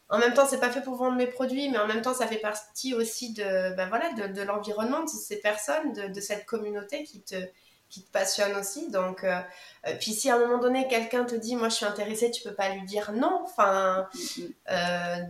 [0.08, 2.26] en même temps, c'est pas fait pour vendre mes produits, mais en même temps, ça
[2.26, 7.04] fait partie aussi de, ben voilà, de, l'environnement de ces personnes, de, de, cette communauté
[7.04, 7.36] qui te,
[7.88, 8.90] qui te passionne aussi.
[8.90, 9.24] Donc,
[10.00, 12.54] puis si à un moment donné quelqu'un te dit, moi je suis intéressée, tu peux
[12.54, 13.40] pas lui dire non.
[13.44, 14.08] Enfin,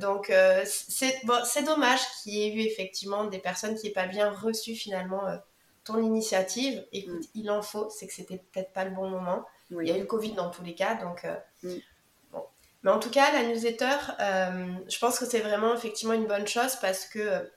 [0.00, 0.32] donc
[0.64, 4.30] c'est bon, c'est dommage qu'il y ait eu effectivement des personnes qui n'aient pas bien
[4.30, 5.20] reçu finalement
[5.90, 6.84] ton initiative.
[6.92, 7.30] Écoute, mm.
[7.34, 9.44] il en faut, c'est que c'était peut-être pas le bon moment.
[9.70, 11.24] Il y a eu le Covid dans tous les cas, donc.
[11.62, 11.76] Mm.
[12.32, 12.44] bon.
[12.82, 16.76] Mais en tout cas, la newsletter, je pense que c'est vraiment effectivement une bonne chose
[16.80, 17.50] parce que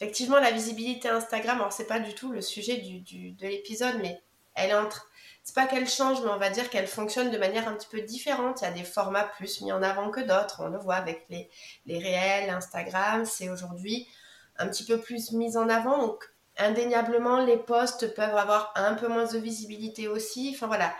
[0.00, 3.96] effectivement la visibilité Instagram, alors c'est pas du tout le sujet du, du de l'épisode,
[4.00, 4.20] mais
[4.54, 5.10] elle entre.
[5.42, 8.00] C'est pas qu'elle change, mais on va dire qu'elle fonctionne de manière un petit peu
[8.00, 8.62] différente.
[8.62, 10.62] Il y a des formats plus mis en avant que d'autres.
[10.64, 11.50] On le voit avec les,
[11.84, 13.26] les réels, Instagram.
[13.26, 14.08] C'est aujourd'hui
[14.56, 15.98] un petit peu plus mis en avant.
[15.98, 16.24] Donc,
[16.58, 20.52] indéniablement, les posts peuvent avoir un peu moins de visibilité aussi.
[20.54, 20.94] Enfin, voilà.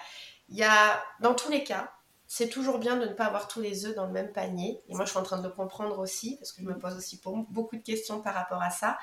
[0.49, 1.93] Il y a, dans tous les cas,
[2.27, 4.83] c'est toujours bien de ne pas avoir tous les œufs dans le même panier.
[4.89, 6.97] Et moi, je suis en train de le comprendre aussi, parce que je me pose
[6.97, 8.99] aussi beaucoup de questions par rapport à ça.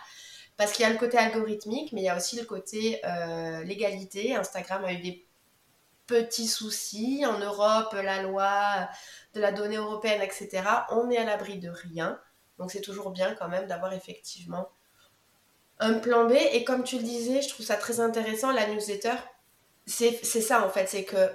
[0.58, 3.64] Parce qu'il y a le côté algorithmique, mais il y a aussi le côté euh,
[3.64, 4.36] légalité.
[4.36, 5.28] Instagram a eu des
[6.08, 7.26] petits soucis.
[7.26, 8.90] En Europe, la loi
[9.34, 10.64] de la donnée européenne, etc.
[10.90, 12.20] On est à l'abri de rien.
[12.58, 14.70] Donc c'est toujours bien quand même d'avoir effectivement
[15.82, 16.34] un plan B.
[16.54, 19.16] Et comme tu le disais, je trouve ça très intéressant, la newsletter,
[19.86, 21.30] c'est ça en fait, c'est que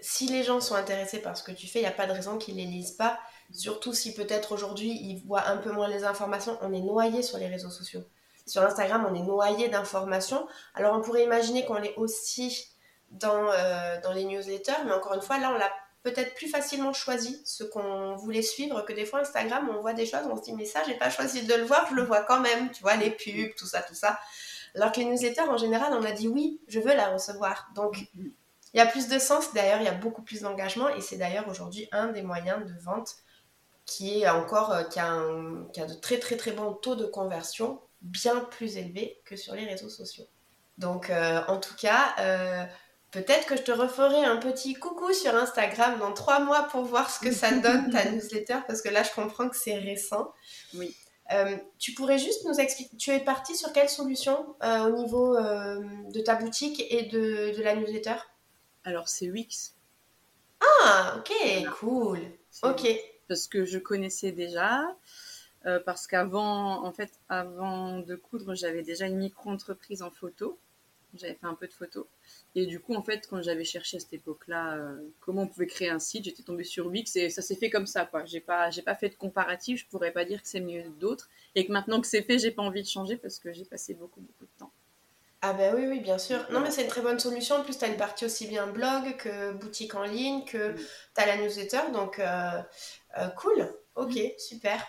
[0.00, 2.12] si les gens sont intéressés par ce que tu fais, il n'y a pas de
[2.12, 3.20] raison qu'ils ne les lisent pas.
[3.52, 7.38] Surtout si peut-être aujourd'hui ils voient un peu moins les informations, on est noyé sur
[7.38, 8.02] les réseaux sociaux.
[8.46, 10.48] Sur Instagram, on est noyé d'informations.
[10.74, 12.66] Alors, on pourrait imaginer qu'on l'est aussi
[13.10, 15.70] dans, euh, dans les newsletters, mais encore une fois, là, on l'a
[16.02, 20.06] peut-être plus facilement choisi ce qu'on voulait suivre que des fois Instagram, on voit des
[20.06, 22.22] choses, on se dit, mais ça, j'ai pas choisi de le voir, je le vois
[22.22, 24.18] quand même, tu vois, les pubs, tout ça, tout ça.
[24.74, 27.68] Alors que les newsletters, en général, on a dit oui, je veux la recevoir.
[27.74, 31.00] Donc, il y a plus de sens, d'ailleurs, il y a beaucoup plus d'engagement, et
[31.00, 33.16] c'est d'ailleurs aujourd'hui un des moyens de vente
[33.84, 35.20] qui est encore, euh, qui, a
[35.72, 39.54] qui a de très très très bons taux de conversion bien plus élevé que sur
[39.54, 40.26] les réseaux sociaux.
[40.78, 42.64] Donc, euh, en tout cas, euh,
[43.12, 47.10] peut-être que je te referai un petit coucou sur Instagram dans trois mois pour voir
[47.10, 50.32] ce que ça donne ta newsletter, parce que là, je comprends que c'est récent.
[50.74, 50.96] Oui.
[51.32, 56.20] Euh, tu pourrais juste nous expliquer, tu es parti sur quelle solution au niveau de
[56.20, 58.16] ta boutique et de, de la newsletter?
[58.84, 59.74] Alors, c'est Wix.
[60.60, 62.20] Ah, ok, cool.
[62.62, 62.86] Ok.
[63.28, 64.96] Parce que je connaissais déjà.
[65.64, 70.58] Euh, parce qu'avant, en fait, avant de coudre, j'avais déjà une micro-entreprise en photo.
[71.14, 72.06] J'avais fait un peu de photos.
[72.54, 75.66] Et du coup, en fait, quand j'avais cherché à cette époque-là euh, comment on pouvait
[75.66, 78.24] créer un site, j'étais tombée sur Wix et ça s'est fait comme ça, quoi.
[78.24, 79.80] J'ai pas, j'ai pas fait de comparatif.
[79.80, 81.28] Je pourrais pas dire que c'est mieux d'autres.
[81.54, 83.94] Et que maintenant que c'est fait, j'ai pas envie de changer parce que j'ai passé
[83.94, 84.72] beaucoup, beaucoup de temps.
[85.44, 86.38] Ah ben oui, oui, bien sûr.
[86.50, 87.56] Non, mais c'est une très bonne solution.
[87.56, 90.82] En plus, tu as une partie aussi bien blog que boutique en ligne, que tu
[91.16, 91.90] as la newsletter.
[91.92, 92.62] Donc, euh,
[93.36, 93.68] cool.
[93.96, 94.80] Ok, super.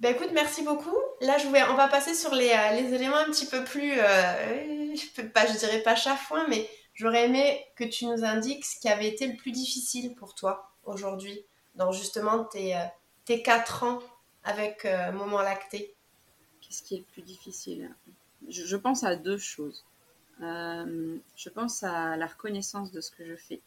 [0.00, 0.96] Ben écoute, merci beaucoup.
[1.20, 4.94] Là, je on va passer sur les, euh, les éléments un petit peu plus, euh,
[4.94, 8.80] je peux pas, je dirais pas chafouin, mais j'aurais aimé que tu nous indiques ce
[8.80, 12.84] qui avait été le plus difficile pour toi aujourd'hui, dans justement tes, euh,
[13.26, 13.98] tes 4 ans
[14.42, 15.94] avec Moment Lacté.
[16.62, 17.94] Qu'est-ce qui est le plus difficile?
[18.48, 19.84] Je, je, pense à deux choses.
[20.40, 23.60] je pense à la reconnaissance de ce que je fais.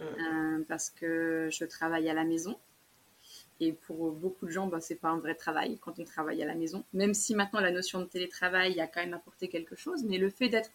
[0.00, 0.64] Mmh.
[0.66, 2.58] parce que je travaille à la maison,
[3.60, 6.46] et pour beaucoup de gens, bah, c'est pas un vrai travail quand on travaille à
[6.46, 6.84] la maison.
[6.92, 10.30] Même si maintenant la notion de télétravail a quand même apporté quelque chose, mais le
[10.30, 10.70] fait d'être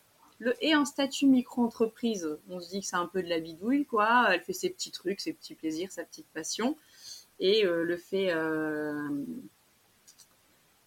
[0.62, 4.28] et en statut micro-entreprise, on se dit que c'est un peu de la bidouille, quoi.
[4.32, 6.78] Elle fait ses petits trucs, ses petits plaisirs, sa petite passion.
[7.40, 9.10] Et euh, le fait, euh,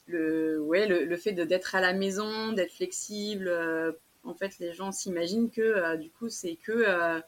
[0.06, 3.92] le, ouais, le, le fait d'être à la maison, d'être flexible, euh,
[4.24, 7.22] en fait, les gens s'imaginent que du coup, c'est que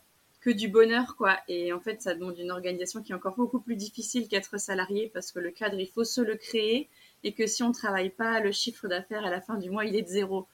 [0.45, 1.39] que du bonheur, quoi.
[1.49, 5.11] Et en fait, ça demande une organisation qui est encore beaucoup plus difficile qu'être salarié
[5.15, 6.91] parce que le cadre, il faut se le créer
[7.23, 9.87] et que si on ne travaille pas, le chiffre d'affaires à la fin du mois,
[9.87, 10.47] il est de zéro.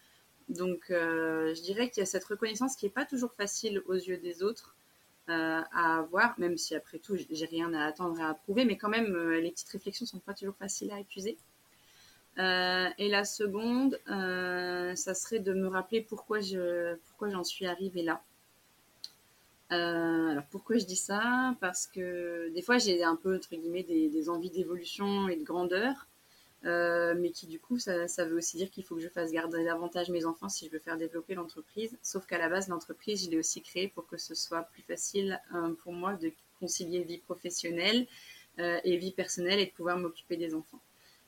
[0.48, 3.94] Donc, euh, je dirais qu'il y a cette reconnaissance qui n'est pas toujours facile aux
[3.94, 4.76] yeux des autres
[5.28, 8.76] euh, à avoir, même si après tout, j'ai rien à attendre et à approuver, mais
[8.76, 11.36] quand même, euh, les petites réflexions sont pas toujours faciles à épuiser.
[12.38, 18.22] et la seconde, ça serait de me rappeler pourquoi je, pourquoi j'en suis arrivée là.
[19.72, 21.56] Euh, alors pourquoi je dis ça?
[21.60, 26.08] Parce que des fois j'ai un peu entre guillemets des, envies d'évolution et de grandeur,
[26.64, 29.64] euh, mais qui du coup ça, veut aussi dire qu'il faut que je fasse garder
[29.64, 31.96] davantage mes enfants si je veux faire développer l'entreprise.
[32.02, 35.40] Sauf qu'à la base l'entreprise je l'ai aussi créée pour que ce soit plus facile
[35.54, 38.06] euh, pour moi de concilier vie professionnelle
[38.84, 40.82] et vie personnelle et de pouvoir m'occuper des enfants.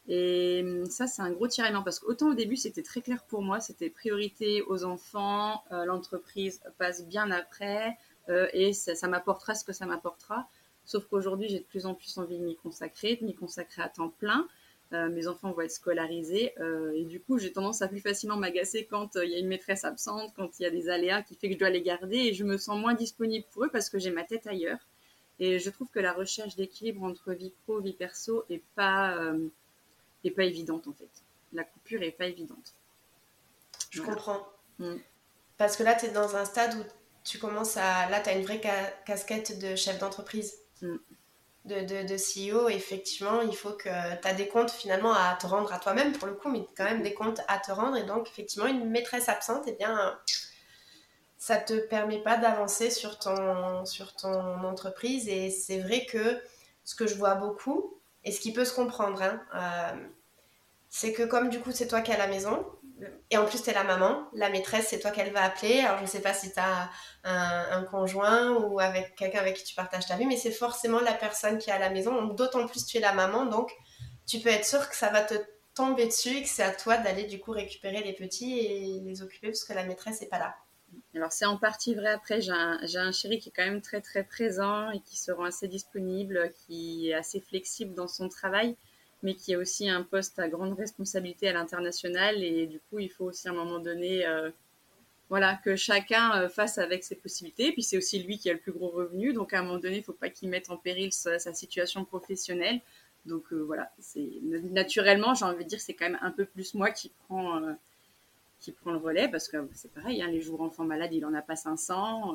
[0.06, 3.58] Et ça, c'est un gros tiraillement parce qu'autant au début, c'était très clair pour moi,
[3.58, 7.96] c'était priorité aux enfants, l'entreprise passe bien après,
[8.32, 10.48] euh, et ça, m'apportera ce que ça m'apportera.
[10.84, 13.88] Sauf qu'aujourd'hui, j'ai de plus en plus envie de m'y consacrer, de m'y consacrer à
[13.88, 14.48] temps plein.
[14.92, 18.36] Euh, mes enfants vont être scolarisés euh, et du coup, j'ai tendance à plus facilement
[18.36, 21.34] m'agacer quand il y a une maîtresse absente, quand il y a des aléas qui
[21.34, 23.88] fait que je dois les garder et je me sens moins disponible pour eux parce
[23.88, 24.80] que j'ai ma tête ailleurs.
[25.38, 29.16] Et je trouve que la recherche d'équilibre entre vie pro, vie perso est pas
[30.24, 31.10] est pas évidente en fait.
[31.52, 32.74] La coupure est pas évidente.
[33.90, 34.46] Je comprends.
[34.78, 34.96] Mm.
[35.56, 36.82] Parce que là, tu es dans un stade où
[37.24, 38.08] tu commences à.
[38.08, 38.60] Là, tu as une vraie
[39.06, 40.96] casquette de chef d'entreprise, mm.
[41.64, 42.68] de, de, de, CEO.
[42.68, 43.88] Effectivement, il faut que
[44.20, 46.84] tu as des comptes finalement à te rendre à toi-même pour le coup, mais quand
[46.84, 47.96] même des comptes à te rendre.
[47.96, 50.18] Et donc, effectivement, une maîtresse absente, eh bien,
[51.38, 55.28] ça te permet pas d'avancer sur ton, sur ton entreprise.
[55.28, 56.40] Et c'est vrai que
[56.84, 60.06] ce que je vois beaucoup, et ce qui peut se comprendre, hein, euh,
[60.88, 62.64] c'est que comme du coup, c'est toi qui es à la maison,
[63.30, 65.80] et en plus, tu es la maman, la maîtresse, c'est toi qu'elle va appeler.
[65.80, 66.90] Alors, je ne sais pas si tu as
[67.24, 71.14] un, conjoint ou avec quelqu'un avec qui tu partages ta vie, mais c'est forcément la
[71.14, 72.28] personne qui est à la maison.
[72.28, 73.72] D'autant plus, tu es la maman, donc
[74.26, 75.34] tu peux être sûr que ça va te
[75.74, 79.22] tomber dessus et que c'est à toi d'aller du coup récupérer les petits et les
[79.22, 80.54] occuper parce que la maîtresse n'est pas là.
[81.14, 82.10] Alors, c'est en partie vrai.
[82.10, 85.32] Après, j'ai un, un, chéri qui est quand même très, très présent et qui se
[85.32, 88.76] rend assez disponible, qui est assez flexible dans son travail
[89.22, 92.42] mais qui a aussi un poste à grande responsabilité à l'international.
[92.42, 94.50] Et du coup, il faut aussi à un moment donné euh,
[95.28, 97.72] voilà, que chacun euh, fasse avec ses possibilités.
[97.72, 99.32] Puis c'est aussi lui qui a le plus gros revenu.
[99.32, 102.04] Donc à un moment donné, il ne faut pas qu'il mette en péril sa, situation
[102.04, 102.80] professionnelle.
[103.24, 106.74] Donc euh, voilà, c'est naturellement, j'ai envie de dire, c'est quand même un peu plus
[106.74, 107.60] moi qui prend,
[108.58, 111.32] qui prend le relais parce que c'est pareil, hein, les jours enfants malades, il en
[111.32, 112.34] a pas 500.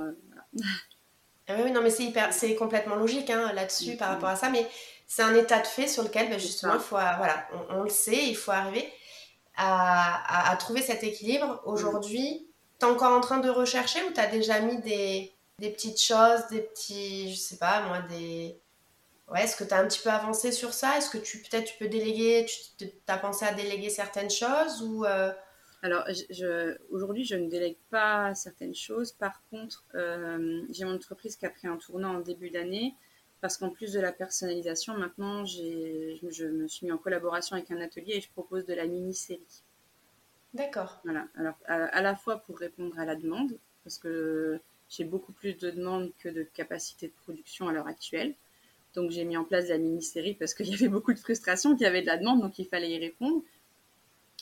[1.50, 4.50] Ah oui, non, mais c'est hyper, c'est complètement logique hein, là-dessus par rapport à ça.
[4.50, 4.68] Mais
[5.08, 8.28] c'est un état de fait sur lequel ben, justement il faut, voilà, on, le sait,
[8.28, 8.92] il faut arriver
[9.56, 11.62] à, trouver cet équilibre.
[11.66, 12.48] Aujourd'hui,
[12.80, 16.46] tu es encore en train de rechercher ou tu as déjà mis des, petites choses,
[16.52, 18.60] des petits, je sais pas moi, des...
[19.30, 20.98] Ouais, est-ce que tu as un petit peu avancé sur ça?
[20.98, 22.46] Est-ce que tu peut-être tu peux déléguer,
[22.78, 25.32] tu as pensé à déléguer certaines choses ou euh?
[25.84, 26.06] Alors,
[26.90, 29.12] aujourd'hui, je ne délègue pas certaines choses.
[29.12, 32.96] Par contre, euh, j'ai mon entreprise qui a pris un tournant en début d'année
[33.42, 37.80] parce qu'en plus de la personnalisation, maintenant, je me suis mis en collaboration avec un
[37.82, 39.64] atelier et je propose de la mini-série.
[40.54, 41.00] D'accord.
[41.04, 41.28] Voilà.
[41.36, 45.70] Alors, à, la fois pour répondre à la demande, parce que j'ai beaucoup plus de
[45.70, 48.34] demandes que de capacité de production à l'heure actuelle.
[48.96, 51.84] Donc, j'ai mis en place la mini-série parce qu'il y avait beaucoup de frustration, qu'il
[51.84, 53.44] y avait de la demande, donc il fallait y répondre.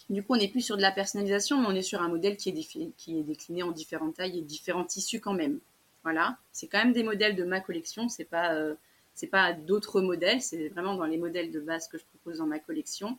[0.09, 2.37] Du coup, on n'est plus sur de la personnalisation, mais on est sur un modèle
[2.37, 5.59] qui est, qui est décliné en différentes tailles et différents tissus quand même.
[6.05, 8.75] Voilà, c'est quand même des modèles de ma collection, c'est pas euh,
[9.15, 12.45] c'est pas d'autres modèles, c'est vraiment dans les modèles de base que je propose dans
[12.45, 13.17] ma collection.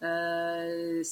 [0.00, 1.02] Euh,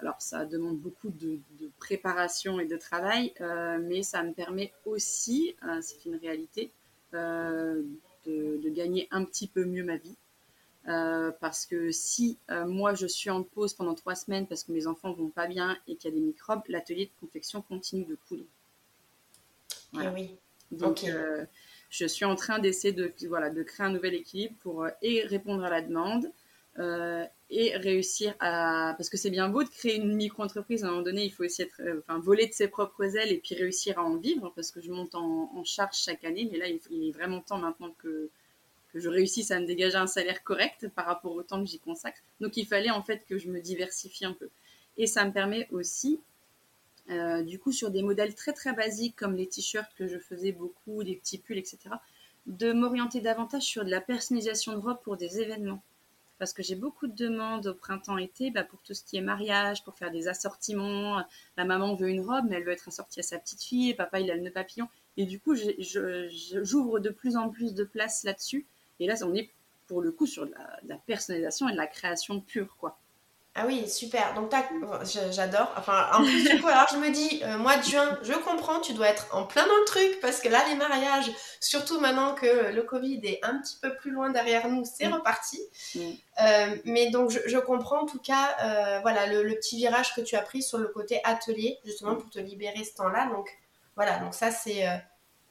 [0.00, 1.38] alors ça demande beaucoup de,
[1.78, 6.70] préparation et de travail, euh, mais ça me permet aussi, c'est une réalité,
[7.12, 7.84] de,
[8.70, 10.16] gagner un petit peu mieux ma vie.
[11.40, 15.12] parce que si moi je suis en pause pendant trois semaines parce que mes enfants
[15.12, 18.44] vont pas bien et qu'il y a des microbes, l'atelier de confection continue de coudre.
[20.00, 20.38] Eh oui.
[20.70, 21.04] Donc,
[21.90, 25.64] je suis en train d'essayer de, voilà, de créer un nouvel équilibre pour et répondre
[25.64, 26.30] à la demande
[26.80, 30.90] euh, et réussir à parce que c'est bien beau de créer une micro-entreprise à un
[30.90, 33.54] moment donné il faut aussi être euh, enfin voler de ses propres ailes et puis
[33.54, 37.08] réussir à en vivre parce que je monte en, charge chaque année mais là il,
[37.08, 38.28] est vraiment temps maintenant que
[38.92, 41.78] que je réussisse à me dégager un salaire correct par rapport au temps que j'y
[41.80, 42.18] consacre.
[42.40, 44.48] Donc il fallait en fait que je me diversifie un peu.
[44.96, 46.20] Et ça me permet aussi
[47.10, 50.52] euh, du coup sur des modèles très très basiques comme les t-shirts que je faisais
[50.52, 51.78] beaucoup des petits pulls etc
[52.46, 55.82] de m'orienter davantage sur de la personnalisation de robe pour des événements
[56.38, 59.84] parce que j'ai beaucoup de demandes au printemps-été bah, pour tout ce qui est mariage,
[59.84, 61.22] pour faire des assortiments.
[61.56, 63.94] La maman veut une robe, mais elle veut être assortie à sa petite fille, et
[63.94, 64.88] papa il a le nœud papillon.
[65.16, 68.66] Et du coup, j'ouvre de plus en plus de place là-dessus.
[69.00, 69.50] Et là, on est
[69.86, 72.98] pour le coup sur de la, de la personnalisation et de la création pure, quoi.
[73.56, 74.34] Ah oui, super.
[74.34, 74.52] Donc,
[75.30, 75.72] j'adore.
[75.76, 78.80] Enfin, en plus, du coup, alors je me dis, euh, mois de juin, je comprends,
[78.80, 82.34] tu dois être en plein dans le truc parce que là, les mariages, surtout maintenant
[82.34, 85.14] que le Covid est un petit peu plus loin derrière nous, c'est mm.
[85.14, 85.60] reparti.
[85.94, 86.00] Mm.
[86.40, 90.34] Euh, mais donc, je, comprends en tout cas, euh, voilà, le, petit virage que tu
[90.34, 93.26] as pris sur le côté atelier, justement pour te libérer ce temps-là.
[93.26, 93.48] Donc,
[93.94, 94.84] voilà, donc ça, c'est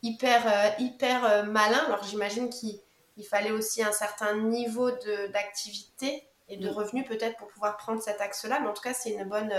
[0.01, 1.81] hyper, hyper malin.
[1.87, 2.81] Alors, j'imagine qu'il
[3.25, 4.91] fallait aussi un certain niveau
[5.31, 8.59] d'activité de revenus peut-être pour pouvoir prendre cet axe-là.
[8.61, 9.53] Mais en tout cas, c'est une bonne,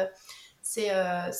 [0.64, 1.30] c'est euh,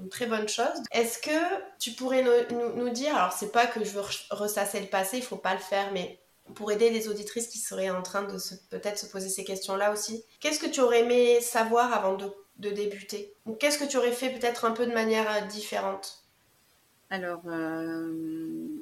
[0.00, 0.82] une très bonne chose.
[0.90, 4.86] Est-ce que tu pourrais nous, nous, dire, alors c'est pas que je veux ressasser le
[4.86, 6.18] passé, il faut pas le faire, mais
[6.54, 8.38] pour aider les auditrices qui seraient en train de
[8.70, 12.70] peut-être se poser ces questions-là aussi, qu'est-ce que tu aurais aimé savoir avant de, de
[12.70, 13.36] débuter?
[13.44, 16.23] Ou qu'est-ce que tu aurais fait peut-être un peu de manière euh, différente?
[17.14, 18.12] Alors, euh,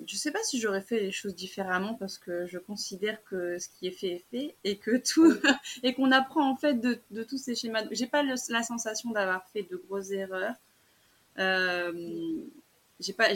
[0.07, 3.59] je ne sais pas si j'aurais fait les choses différemment parce que je considère que
[3.59, 5.35] ce qui est fait est fait et que tout
[5.83, 7.85] et qu'on apprend en fait de, tous ces schémas.
[7.91, 10.55] J'ai pas la sensation d'avoir fait de grosses erreurs.
[11.39, 12.43] Euh,
[13.01, 13.29] j'ai pas,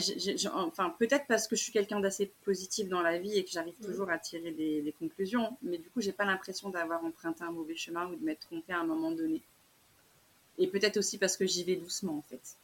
[0.55, 3.75] enfin peut-être parce que je suis quelqu'un d'assez positif dans la vie et que j'arrive
[3.75, 7.75] toujours à tirer des, conclusions, mais du coup j'ai pas l'impression d'avoir emprunté un mauvais
[7.75, 9.43] chemin ou de m'être trompée à un moment donné.
[10.57, 12.57] Et peut-être aussi parce que j'y vais doucement en fait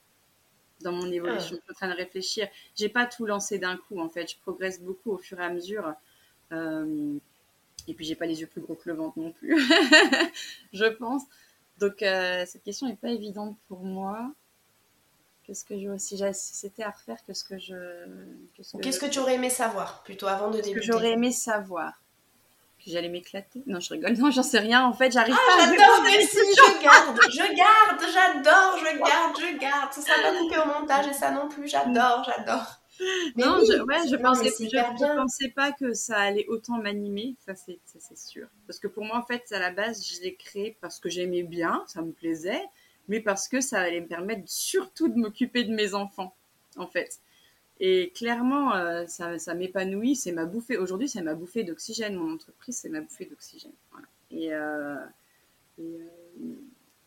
[0.81, 1.55] dans mon évolution.
[1.57, 1.59] Ah.
[1.59, 2.47] Je suis en train de réfléchir.
[2.75, 4.31] J'ai pas tout lancé d'un coup, en fait.
[4.31, 5.93] Je progresse beaucoup au fur et à mesure.
[6.51, 7.17] Euh,
[7.87, 9.57] et puis, j'ai pas les yeux plus gros que le ventre non plus,
[10.73, 11.23] je pense.
[11.79, 14.31] Donc, euh, cette question n'est pas évidente pour moi.
[15.43, 16.17] Qu'est-ce que je, si,
[16.55, 17.75] c'était à refaire, qu'est-ce que je.
[18.81, 22.02] Qu'est-ce que, tu aurais aimé savoir, plutôt, avant de débuter que j'aurais aimé savoir?
[22.85, 23.63] J'allais m'éclater.
[23.65, 24.13] Non, je rigole.
[24.17, 24.85] Non, j'en sais rien.
[24.85, 25.65] En fait, j'arrive ah, pas.
[25.65, 26.37] J'adore, merci.
[26.37, 29.93] Je garde, je garde, j'adore, je garde, je garde.
[29.93, 31.67] Ça sera pas coupé au montage et ça non plus.
[31.67, 32.79] J'adore, j'adore.
[33.37, 37.35] non, je, ouais, je pensais, je, pensais pas que ça allait autant m'animer.
[37.45, 38.47] Ça, c'est, c'est sûr.
[38.67, 41.43] Parce que pour moi, en fait, à la base, je l'ai créé parce que j'aimais
[41.43, 42.63] bien, ça me plaisait,
[43.07, 46.35] mais parce que ça allait me permettre surtout de m'occuper de mes enfants,
[46.77, 47.19] en fait.
[47.79, 50.77] Et clairement, euh, ça, m'épanouit, c'est ma bouffée.
[50.77, 52.15] Aujourd'hui, c'est ma bouffée d'oxygène.
[52.15, 53.73] Mon entreprise, c'est ma bouffée d'oxygène.
[54.31, 54.95] Et, euh,
[55.79, 56.07] euh,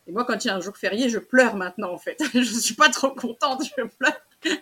[0.07, 2.17] et, moi, quand il y a un jour férié, je pleure maintenant, en fait.
[2.33, 4.21] je suis pas trop contente, je pleure.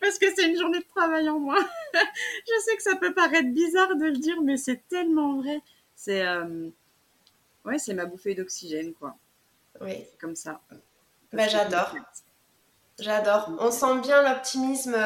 [0.00, 1.64] Parce que c'est une journée de travail en moins.
[1.94, 5.60] je sais que ça peut paraître bizarre de le dire, mais c'est tellement vrai.
[5.94, 6.24] C'est
[7.64, 9.16] ouais, c'est ma bouffée d'oxygène, quoi.
[9.80, 10.04] Oui.
[10.20, 10.60] comme ça.
[11.32, 11.94] Bah, j'adore.
[13.02, 13.50] J'adore.
[13.58, 14.96] On sent bien l'optimisme.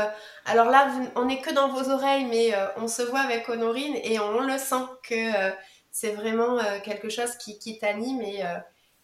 [0.45, 3.97] Alors là, on n'est que dans vos oreilles, mais euh, on se voit avec Honorine
[4.03, 5.51] et on le sent que euh,
[5.91, 8.21] c'est vraiment euh, quelque chose qui, t'anime.
[8.21, 8.43] Et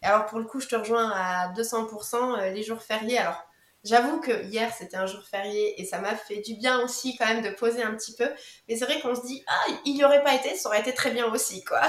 [0.03, 3.17] alors pour le coup, je te rejoins à 200% les jours fériés.
[3.17, 3.43] Alors
[3.83, 7.25] j'avoue que hier c'était un jour férié et ça m'a fait du bien aussi quand
[7.25, 8.29] même de poser un petit peu.
[8.69, 10.93] Mais c'est vrai qu'on se dit ah il n'y aurait pas été, ça aurait été
[10.93, 11.81] très bien aussi quoi.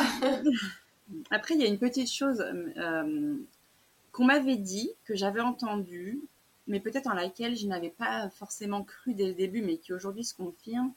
[1.30, 2.42] Après il y a une petite chose
[4.12, 6.22] qu'on m'avait dit que j'avais entendu
[6.66, 10.24] mais peut-être en laquelle je n'avais pas forcément cru dès le début, mais qui aujourd'hui
[10.24, 10.92] se confirme,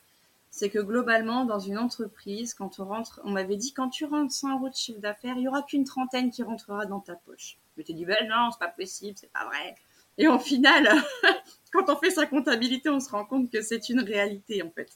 [0.49, 4.33] c'est que globalement, dans une entreprise, quand on rentre, on m'avait dit, quand tu rentres
[4.33, 7.57] 100 euros de chiffre d'affaires, il y aura qu'une trentaine qui rentrera dans ta poche.
[7.77, 9.75] Je t'ai dit, ben non, c'est pas possible, c'est pas vrai.
[10.17, 10.89] Et au final,
[11.71, 14.89] quand on fait sa comptabilité, on se rend compte que c'est une réalité, en fait.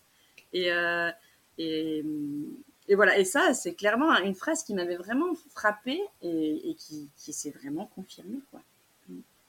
[0.53, 1.11] Et, euh,
[2.95, 7.33] voilà, et ça, c'est clairement une phrase qui m'avait vraiment frappée et, et qui, qui
[7.33, 8.61] s'est vraiment confirmée, quoi.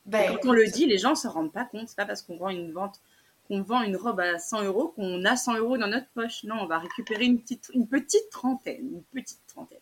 [0.07, 1.89] Ben, quand on le dit, les gens se rendent pas compte.
[1.89, 3.01] C'est pas parce qu'on vend une vente,
[3.49, 6.45] qu'on vend une robe à 100 euros qu'on a 100 euros dans notre poche.
[6.45, 9.79] Non, on va récupérer une petite, une petite trentaine, une petite trentaine.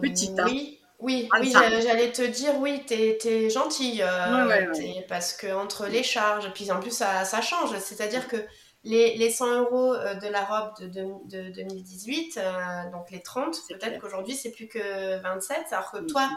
[0.00, 0.46] Petite, hein.
[0.46, 0.80] Oui.
[1.00, 4.02] Oui, oui j'allais te dire, oui, t'es es gentille.
[4.02, 4.72] Euh,
[5.08, 7.76] parce que entre les charges, puis en plus ça, ça change.
[7.78, 8.36] C'est-à-dire que
[8.84, 13.56] les, les 100 euros euh, de la robe de, de, 2018, euh, donc les 30,
[13.68, 16.30] peut-être qu'aujourd'hui c'est plus que 27, alors que toi,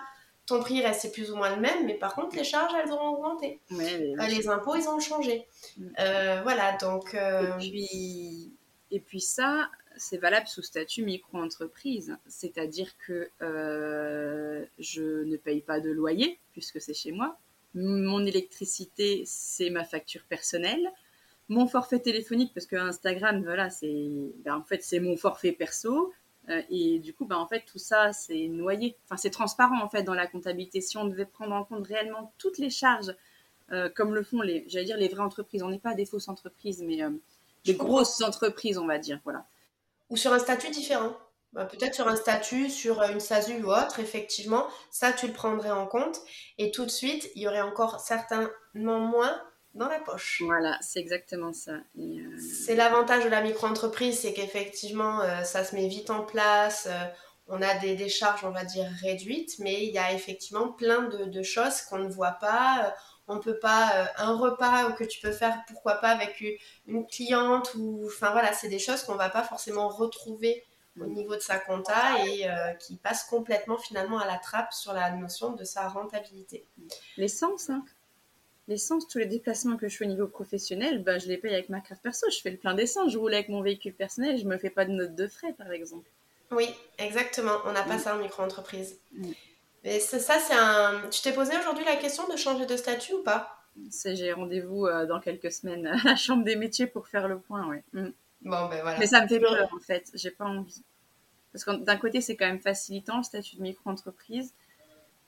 [0.47, 3.13] ton prix restait plus ou moins le même, mais par contre les charges elles ont
[3.13, 3.59] augmenté.
[3.69, 5.45] les impôts ils ont changé.
[5.77, 5.89] Mm.
[6.43, 7.13] voilà, donc.
[7.13, 8.53] Et, puis,
[8.89, 13.29] et puis ça, c'est valable sous statut micro-entreprise, c'est-à-dire que
[14.79, 17.37] je ne paye pas de loyer puisque c'est chez moi.
[17.75, 20.91] Mon électricité, c'est ma facture personnelle
[21.49, 24.09] mon forfait téléphonique parce que Instagram voilà c'est
[24.43, 26.13] ben, en fait c'est mon forfait perso
[26.49, 28.97] euh, et du coup ben en fait tout ça c'est noyé.
[29.05, 30.81] Enfin c'est transparent en fait dans la comptabilité.
[30.81, 33.15] Si on devait prendre en compte réellement toutes les charges
[33.71, 35.63] euh, comme le font les j'allais dire les vraies entreprises.
[35.63, 37.11] On n'est pas des fausses entreprises mais euh,
[37.65, 39.19] des grosses entreprises on va dire.
[39.23, 39.45] Voilà.
[40.09, 41.17] Ou sur un statut différent.
[41.53, 45.71] Bah, peut-être sur un statut, sur une SASU ou autre, effectivement, ça tu le prendrais
[45.71, 46.19] en compte.
[46.57, 49.41] Et tout de suite, il y aurait encore certainement moins
[49.73, 50.41] dans la poche.
[50.45, 51.73] Voilà, c'est exactement ça.
[51.97, 56.87] Euh, c'est l'avantage de la micro-entreprise, c'est qu'effectivement, euh, ça se met vite en place.
[56.89, 57.05] Euh,
[57.47, 61.03] on a des, des, charges, on va dire, réduites, mais il y a effectivement plein
[61.03, 62.93] de, de choses qu'on ne voit pas.
[63.29, 66.43] On peut pas, un repas que tu peux faire, pourquoi pas, avec
[66.85, 70.63] une, cliente, ou enfin voilà, c'est des choses qu'on ne va pas forcément retrouver
[70.99, 71.13] au mm.
[71.13, 72.47] niveau de sa compta et
[72.79, 76.65] qui passent complètement finalement à la trappe sur la notion de sa rentabilité.
[77.17, 77.83] L'essence, hein
[78.67, 81.69] l'essence, tous les déplacements que je fais au niveau professionnel, bah, je les paye avec
[81.69, 82.27] ma carte perso.
[82.29, 84.85] Je fais le plein d'essence, je roule avec mon véhicule personnel, je me fais pas
[84.85, 86.09] de notes de frais, par exemple.
[86.51, 87.57] Oui, exactement.
[87.65, 87.99] On n'a pas mm.
[87.99, 88.99] ça en micro-entreprise.
[89.13, 89.31] Mm.
[89.83, 91.01] Mais ça, c'est un.
[91.09, 93.53] Tu t'es posé aujourd'hui la question de changer de statut ou pas?
[94.05, 97.67] J'ai rendez-vous euh, dans quelques semaines à la Chambre des métiers pour faire le point,
[97.67, 97.77] oui.
[97.93, 98.09] Mm.
[98.41, 98.99] Bon, ben voilà.
[98.99, 100.09] Mais ça me fait peur, en fait.
[100.13, 100.83] J'ai pas envie.
[101.51, 104.53] Parce que d'un côté, c'est quand même facilitant le statut de micro-entreprise.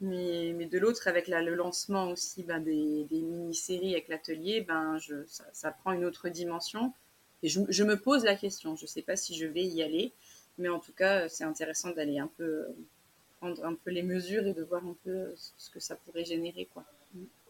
[0.02, 4.97] Mais, mais de l'autre, avec le lancement aussi ben, des, des mini-séries avec l'atelier, ben,
[4.97, 6.93] je, ça, ça, prend une autre dimension.
[7.43, 8.76] Et je, je me pose la question.
[8.76, 10.14] Je ne sais pas si je vais y aller,
[10.58, 12.68] mais en tout cas, c'est intéressant d'aller un peu
[13.39, 16.68] prendre un peu les mesures et de voir un peu ce que ça pourrait générer.
[16.74, 16.84] Quoi.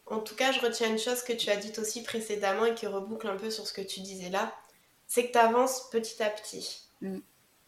[0.06, 2.88] En tout cas, je retiens une chose que tu as dite aussi précédemment et qui
[2.88, 4.56] reboucle un peu sur ce que tu disais là,
[5.08, 6.84] c'est que tu avances petit à petit.
[7.02, 7.20] Mm.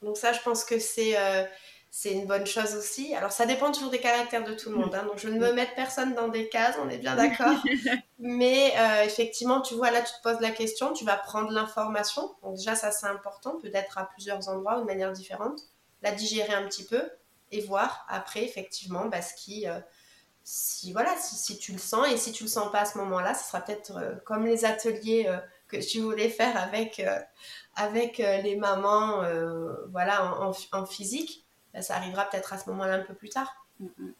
[0.01, 1.17] Donc ça, je pense que c'est...
[1.19, 1.45] Euh,
[1.93, 3.13] c'est une bonne chose aussi.
[3.15, 4.95] Alors, ça dépend toujours des caractères de tout le monde.
[4.95, 5.03] Hein.
[5.03, 7.61] donc, je ne me mets personne dans des cases, on est bien d'accord.
[8.19, 12.33] Mais euh, effectivement, tu vois, là, tu te poses la question, tu vas prendre l'information.
[12.43, 15.63] Donc, déjà, ça, c'est important, peut-être à plusieurs endroits ou de manière différente.
[16.01, 17.03] La digérer un petit peu
[17.51, 19.67] et voir après, effectivement, bah, ce qui.
[19.67, 19.77] Euh,
[20.43, 23.35] si, voilà, si, tu le sens et si tu le sens pas à ce moment-là,
[23.35, 25.29] ce sera peut-être euh, comme les ateliers
[25.67, 27.01] que tu voulais faire avec,
[27.75, 29.23] avec les mamans
[29.91, 33.65] voilà, en, en physique bah, ça arrivera peut-être à ce moment-là un peu plus tard.
[33.79, 34.13] Mm, mm,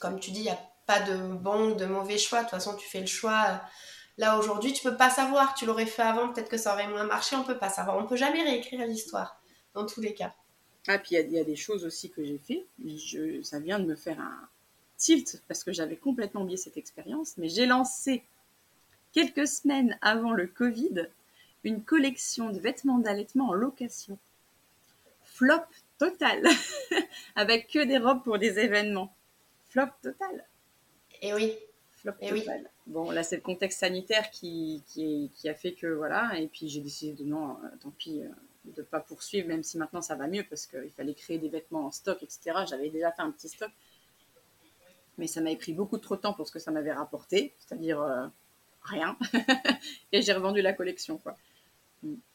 [0.00, 2.40] Comme tu dis, il n'y a pas de bon ou de mauvais choix.
[2.40, 3.60] De toute façon, tu fais le choix.
[4.18, 5.54] Là, aujourd'hui, tu peux pas savoir.
[5.54, 7.36] Tu l'aurais fait avant, peut-être que ça aurait moins marché.
[7.36, 7.96] On peut pas savoir.
[7.96, 9.40] On peut jamais réécrire l'histoire,
[9.74, 10.34] dans tous les cas.
[10.88, 12.66] Ah, puis il y, a des choses aussi que j'ai fait.
[12.84, 14.48] Je, ça vient de me faire un
[14.96, 17.34] tilt parce que j'avais complètement oublié cette expérience.
[17.38, 18.24] Mais j'ai lancé
[19.12, 21.08] quelques semaines avant le Covid
[21.64, 24.18] une collection de vêtements d'allaitement en location.
[25.22, 25.62] Flop
[26.02, 26.42] total,
[27.36, 29.14] avec que des robes pour des événements.
[29.68, 30.44] Flop total.
[31.20, 31.54] Et eh oui.
[31.92, 32.68] Flop Et eh total.
[32.86, 36.68] Bon, là, c'est le contexte sanitaire qui, qui, qui, a fait que, voilà, et puis
[36.68, 38.28] j'ai décidé de non, euh, tant pis, euh,
[38.64, 41.48] de ne pas poursuivre, même si maintenant ça va mieux, parce qu'il fallait créer des
[41.48, 42.64] vêtements en stock, etc.
[42.68, 43.70] J'avais déjà fait un petit stock.
[45.18, 48.00] Mais ça m'avait pris beaucoup trop de temps pour ce que ça m'avait rapporté, c'est-à-dire
[48.02, 48.26] euh,
[48.82, 49.16] rien.
[50.12, 51.36] et j'ai revendu la collection, quoi.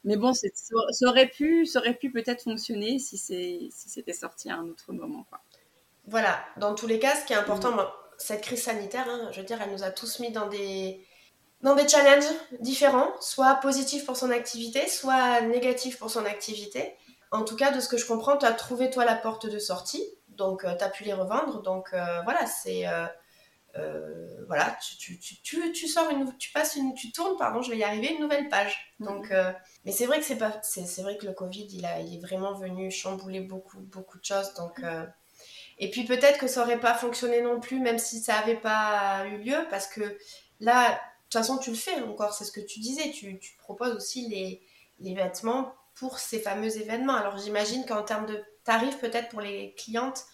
[0.04, 0.48] Mais bon, ça
[1.08, 5.26] aurait pu, ça aurait pu peut-être fonctionner si c'était sorti à un autre moment.
[5.30, 5.42] Quoi.
[6.06, 7.86] Voilà, dans tous les cas, ce qui est important, mm.
[8.18, 11.06] cette crise sanitaire, hein, je veux dire, elle nous a tous mis dans des,
[11.62, 16.96] dans des challenges différents, soit positifs pour son activité, soit négatifs pour son activité.
[17.32, 19.60] En tout cas, de ce que je comprends, tu as trouvé toi la porte de
[19.60, 21.62] sortie, donc euh, tu as pu les revendre.
[21.62, 22.88] Donc euh, voilà, c'est...
[22.88, 23.06] Euh,
[23.78, 27.70] euh, voilà, tu, tu, tu, tu, sors une, tu passes une, tu tournes, pardon, je
[27.70, 28.94] vais y arriver, une nouvelle page.
[29.00, 29.08] Mhm.
[29.08, 29.52] Donc, euh,
[29.86, 32.22] mais c'est vrai que c'est pas, c'est, vrai que le Covid, il a, il est
[32.22, 34.54] vraiment venu chambouler beaucoup, beaucoup de choses.
[34.56, 35.06] Donc, euh,
[35.80, 39.26] et puis peut-être que ça aurait pas fonctionné non plus, même si ça avait pas
[39.28, 40.18] eu lieu, parce que
[40.60, 40.96] là, de
[41.30, 44.28] toute façon, tu le fais encore, c'est ce que tu disais, tu, tu proposes aussi
[44.30, 44.62] les,
[45.00, 47.16] les vêtements pour ces fameux événements.
[47.16, 50.26] Alors j'imagine qu'en termes de tarifs, peut-être pour les clientes,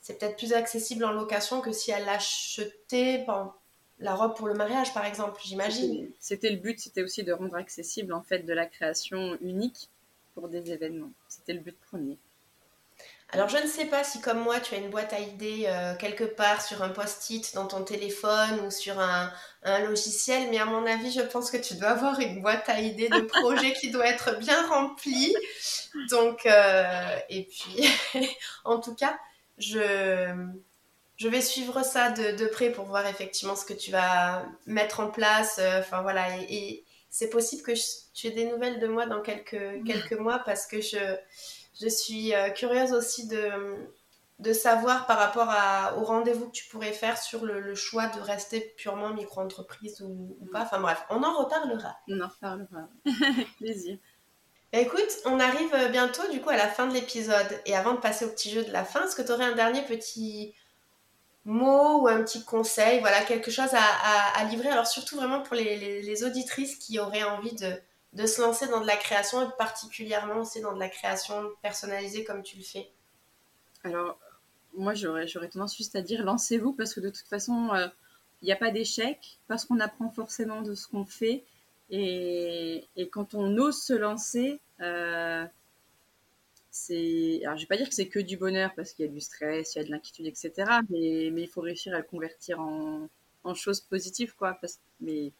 [0.00, 3.26] c'est peut-être plus accessible en location que si elle achetait
[3.98, 6.10] la robe pour le mariage, par exemple, j'imagine.
[6.18, 9.90] C'était le but, c'était aussi de rendre accessible en fait de la création unique
[10.34, 11.12] pour des événements.
[11.28, 12.18] C'était le but premier.
[13.32, 15.94] Alors je ne sais pas si comme moi tu as une boîte à idées euh,
[15.94, 19.32] quelque part sur un post-it dans ton téléphone ou sur un,
[19.86, 23.08] logiciel, mais à mon avis je pense que tu dois avoir une boîte à idées
[23.08, 25.32] de projet qui doit être bien remplie.
[26.10, 27.88] Donc, euh, et puis
[28.64, 29.16] en tout cas,
[29.60, 30.34] je,
[31.16, 35.10] je vais suivre ça de, près pour voir effectivement ce que tu vas mettre en
[35.10, 35.58] place.
[35.58, 37.72] Euh, enfin voilà, et, c'est possible que
[38.14, 41.16] tu aies des nouvelles de moi dans quelques, quelques mois parce que je
[41.80, 43.88] je suis euh, curieuse aussi de,
[44.38, 48.20] de savoir par rapport à, au rendez-vous que tu pourrais faire sur le, choix de
[48.20, 50.62] rester purement micro-entreprise ou, pas.
[50.62, 51.96] Enfin bref, on en reparlera.
[52.08, 52.88] On en reparlera.
[53.58, 53.98] Plaisir.
[54.72, 57.60] Écoute, on arrive bientôt du coup à la fin de l'épisode.
[57.66, 59.54] Et avant de passer au petit jeu de la fin, est-ce que tu aurais un
[59.54, 60.54] dernier petit
[61.44, 64.68] mot ou un petit conseil, voilà, quelque chose à, livrer?
[64.68, 68.96] Alors surtout vraiment pour les, auditrices qui auraient envie de, se lancer dans de la
[68.96, 72.92] création et particulièrement aussi dans de la création personnalisée comme tu le fais
[73.82, 74.18] Alors,
[74.74, 77.88] moi, j'aurais, j'aurais tendance juste à dire lancez-vous parce que de toute façon, il euh,
[78.42, 81.44] n'y a pas d'échec parce qu'on apprend forcément de ce qu'on fait.
[81.90, 85.44] Et, quand on ose se lancer, euh,
[86.70, 87.40] c'est.
[87.44, 89.20] Alors, je vais pas dire que c'est que du bonheur parce qu'il y a du
[89.20, 90.52] stress, il y a de l'inquiétude, etc.
[90.88, 93.08] Mais, mais il faut réussir à le convertir en,
[93.44, 94.58] en choses positives, quoi.
[95.00, 95.32] Mais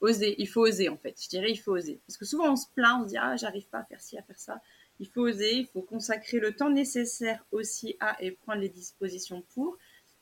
[0.00, 1.20] oser, il faut oser en fait.
[1.20, 2.00] Je dirais il faut oser.
[2.06, 4.18] Parce que souvent on se plaint, on se dit ah j'arrive pas à faire ci,
[4.18, 4.60] à faire ça.
[4.98, 9.42] Il faut oser, il faut consacrer le temps nécessaire aussi à et prendre les dispositions
[9.54, 9.76] pour.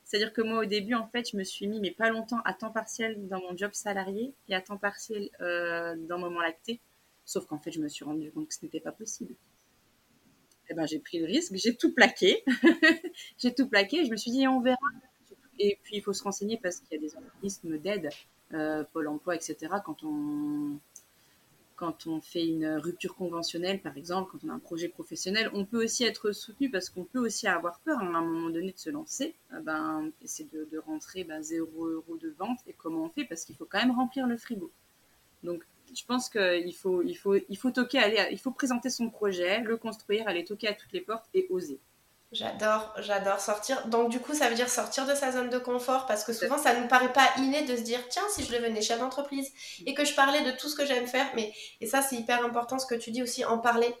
[0.05, 2.53] C'est-à-dire que moi au début en fait je me suis mis mais pas longtemps à
[2.53, 6.79] temps partiel dans mon job salarié et à temps partiel euh, dans Moment Lacté.
[7.25, 9.35] Sauf qu'en fait je me suis rendu compte que ce n'était pas possible.
[10.69, 12.43] Eh ben j'ai pris le risque, j'ai tout plaqué,
[13.37, 14.05] j'ai tout plaqué.
[14.05, 14.77] Je me suis dit on verra.
[15.57, 18.09] Et puis il faut se renseigner parce qu'il y a des organismes d'aide
[18.53, 20.79] euh, Pôle emploi, etc., quand on,
[21.75, 25.65] quand on fait une rupture conventionnelle, par exemple, quand on a un projet professionnel, on
[25.65, 28.71] peut aussi être soutenu parce qu'on peut aussi avoir peur hein, à un moment donné
[28.71, 29.35] de se lancer.
[29.53, 32.59] Euh, ben, c'est de, rentrer ben, 0 euros de vente.
[32.67, 33.25] Et comment on fait?
[33.25, 34.71] Parce qu'il faut quand même remplir le frigo.
[35.43, 35.63] Donc,
[35.93, 39.77] je pense qu'il faut, il faut, il faut toquer, il faut présenter son projet, le
[39.77, 41.79] construire, aller toquer à toutes les portes et oser.
[42.35, 43.87] J'adore, j'adore sortir.
[43.87, 46.57] Donc du coup, ça veut dire sortir de sa zone de confort parce que souvent,
[46.57, 49.53] ça ne nous paraît pas inné de se dire, tiens, si je devenais chef d'entreprise
[49.85, 52.43] et que je parlais de tout ce que j'aime faire, mais et ça, c'est hyper
[52.43, 53.95] important ce que tu dis aussi, en parler,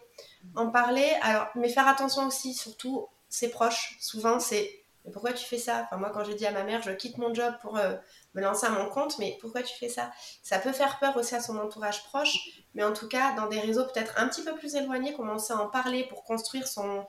[0.55, 1.09] en parler.
[1.21, 3.95] Alors, mais faire attention aussi, surtout ses proches.
[4.01, 5.83] Souvent, c'est mais pourquoi tu fais ça?
[5.85, 7.95] Enfin, moi, quand j'ai dit à ma mère, je quitte mon job pour euh,
[8.35, 10.11] me lancer à mon compte, mais pourquoi tu fais ça?
[10.43, 12.37] Ça peut faire peur aussi à son entourage proche,
[12.73, 15.57] mais en tout cas, dans des réseaux peut-être un petit peu plus éloignés, commencer à
[15.57, 17.07] en parler pour construire son,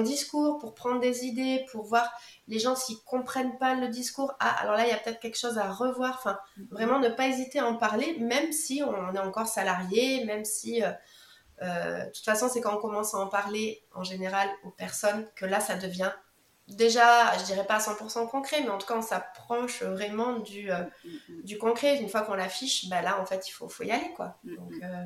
[0.00, 2.12] discours, pour prendre des idées, pour voir
[2.48, 4.34] les gens s'ils comprennent pas le discours.
[4.40, 6.16] Ah, alors là, il y a peut-être quelque chose à revoir.
[6.18, 6.38] Enfin,
[6.70, 10.82] vraiment ne pas hésiter à en parler, même si on est encore salarié, même si.
[10.82, 10.90] Euh,
[11.62, 15.28] euh, de toute façon, c'est quand on commence à en parler en général aux personnes
[15.36, 16.10] que là, ça devient
[16.68, 20.70] déjà, je dirais pas à 100% concret, mais en tout cas, on s'approche vraiment du,
[20.70, 20.82] euh,
[21.42, 21.98] du concret.
[21.98, 24.38] Une fois qu'on l'affiche, bah là, en fait, il faut, faut y aller, quoi.
[24.44, 25.04] Donc, euh,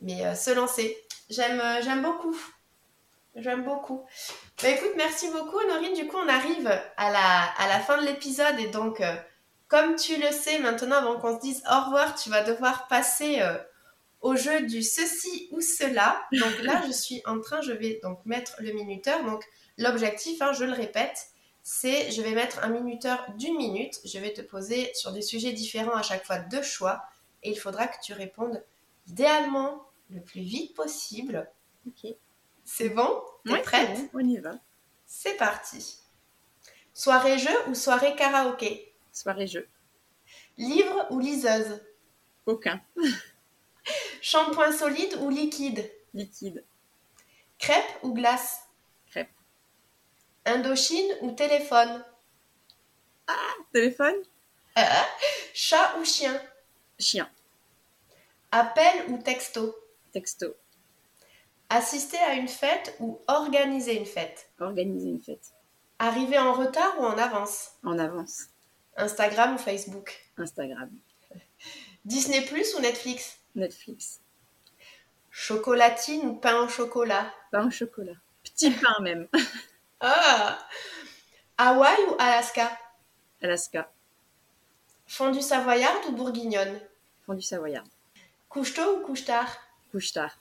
[0.00, 0.96] mais euh, se lancer,
[1.28, 2.36] j'aime, j'aime beaucoup.
[3.36, 4.04] J'aime beaucoup.
[4.60, 5.94] Bah, écoute, merci beaucoup, Honorine.
[5.94, 9.02] Du coup, on arrive à la, à la fin de l'épisode et donc,
[9.68, 13.40] comme tu le sais, maintenant, avant qu'on se dise au revoir, tu vas devoir passer
[14.20, 16.22] au jeu du ceci ou cela.
[16.32, 19.24] Donc là, je suis en train, je vais donc mettre le minuteur.
[19.24, 19.44] Donc,
[19.80, 21.28] L'objectif, hein, je le répète,
[21.62, 23.98] c'est je vais mettre un minuteur d'une minute.
[24.04, 27.02] Je vais te poser sur des sujets différents à chaque fois deux choix
[27.42, 28.62] et il faudra que tu répondes
[29.06, 31.50] idéalement le plus vite possible.
[31.86, 32.12] Ok.
[32.62, 33.22] C'est bon?
[33.46, 34.10] T'es prête?
[34.12, 34.52] On y va.
[35.06, 35.96] C'est parti.
[36.92, 38.92] Soirée jeu ou soirée karaoké?
[39.12, 39.66] Soirée jeu.
[40.58, 41.80] Livre ou liseuse?
[42.44, 42.82] Aucun.
[44.20, 45.90] Shampoing solide ou liquide?
[46.14, 46.64] Liquide.
[47.58, 48.60] Crêpe ou glace?
[50.46, 52.02] Indochine ou téléphone?
[53.26, 54.16] Ah, téléphone?
[54.74, 55.06] Ah,
[55.52, 56.40] Chat ou chien?
[56.98, 57.30] Chien.
[58.50, 59.74] Appel ou texto?
[60.12, 60.54] Texto.
[61.68, 64.50] Assister à une fête ou organiser une fête?
[64.58, 65.52] Organiser une fête.
[65.98, 67.72] Arriver en retard ou en avance?
[67.84, 68.46] En avance.
[68.96, 70.18] Instagram ou Facebook?
[70.38, 70.90] Instagram.
[72.04, 73.39] Disney Plus ou Netflix?
[73.54, 74.20] Netflix.
[75.30, 77.32] Chocolatine ou pain au chocolat?
[77.52, 78.16] Pain au chocolat.
[78.44, 79.28] Petit pain même.
[80.02, 80.58] Ah
[81.58, 82.78] Hawaï ou Alaska?
[83.42, 83.92] Alaska.
[85.06, 86.80] Fondue savoyarde ou bourguignonne?
[87.26, 87.90] Fondue savoyarde.
[88.48, 89.54] Couche-tôt ou couche-tard
[89.92, 90.38] Couche-tard.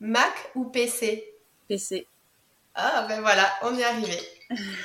[0.00, 1.32] Mac ou PC
[1.66, 2.06] PC.
[2.74, 4.18] Ah ben voilà, on est arrivé.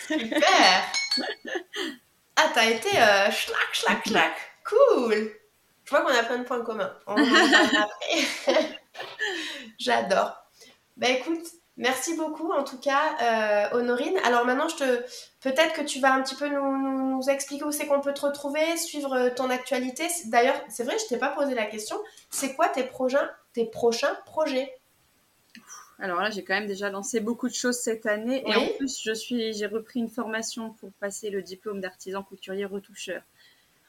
[0.07, 0.91] Super
[2.37, 4.33] Ah, t'as été euh, schlac, schlac, schlac.
[4.63, 5.31] Cool
[5.87, 6.93] Je vois qu'on a plein de points communs.
[7.07, 8.59] On en après.
[9.79, 10.35] J'adore.
[10.97, 14.17] Ben écoute, Merci beaucoup en tout cas, euh, Honorine.
[14.23, 15.03] Alors maintenant, je te...
[15.41, 18.25] peut-être que tu vas un petit peu nous, nous, expliquer où c'est qu'on peut te
[18.25, 20.07] retrouver, suivre euh, ton actualité.
[20.25, 21.95] D'ailleurs, c'est vrai, je t'ai pas posé la question.
[22.31, 24.73] C'est quoi tes prochains, tes prochains projets?
[25.99, 28.43] Alors là, j'ai quand même déjà lancé beaucoup de choses cette année.
[28.47, 32.65] Et en plus, je suis, j'ai repris une formation pour passer le diplôme d'artisan couturier
[32.65, 33.21] retoucheur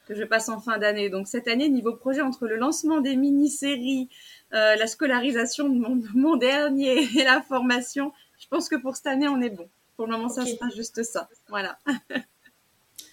[0.09, 1.11] que je passe en fin d'année.
[1.11, 4.09] Donc cette année, niveau projet, entre le lancement des mini-séries,
[4.54, 9.06] euh, la scolarisation de mon, mon, dernier et la formation, je pense que pour cette
[9.06, 9.68] année, on est bon.
[9.96, 11.28] Pour le moment, ça sera juste ça.
[11.48, 11.78] Voilà.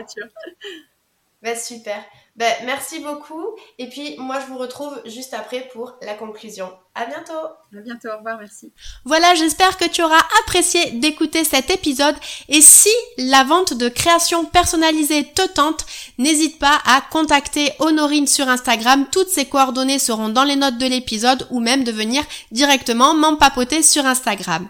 [1.42, 2.06] Ben super
[2.38, 3.46] ben, merci beaucoup.
[3.78, 6.72] Et puis, moi, je vous retrouve juste après pour la conclusion.
[6.96, 7.34] À bientôt.
[7.34, 8.10] À bientôt.
[8.10, 8.38] Au revoir.
[8.40, 8.72] Merci.
[9.06, 12.16] Voilà, j'espère que tu auras apprécié d'écouter cet épisode.
[12.50, 15.86] Et si la vente de création personnalisée te tente,
[16.18, 19.06] n'hésite pas à contacter Honorine sur Instagram.
[19.12, 23.84] Toutes ses coordonnées seront dans les notes de l'épisode ou même de venir directement m'empapoter
[23.84, 24.68] sur Instagram.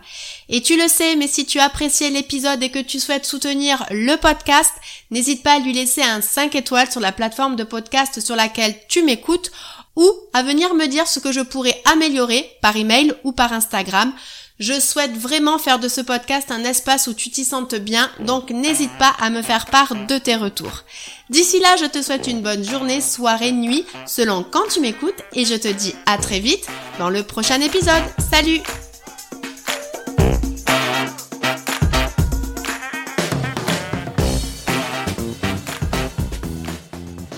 [0.54, 4.18] Et tu le sais, mais si tu appréciais l'épisode et que tu souhaites soutenir le
[4.18, 4.72] podcast,
[5.10, 8.76] n'hésite pas à lui laisser un 5 étoiles sur la plateforme de podcast sur laquelle
[8.90, 9.50] tu m'écoutes
[9.96, 14.12] ou à venir me dire ce que je pourrais améliorer par email ou par Instagram.
[14.60, 18.52] Je souhaite vraiment faire de ce podcast un espace où tu t'y sentes bien, donc
[18.52, 20.84] n'hésite pas à me faire part de tes retours.
[21.30, 25.46] D'ici là, je te souhaite une bonne journée, soirée, nuit, selon quand tu m'écoutes, et
[25.46, 26.68] je te dis à très vite
[27.00, 28.04] dans le prochain épisode.
[28.30, 28.62] Salut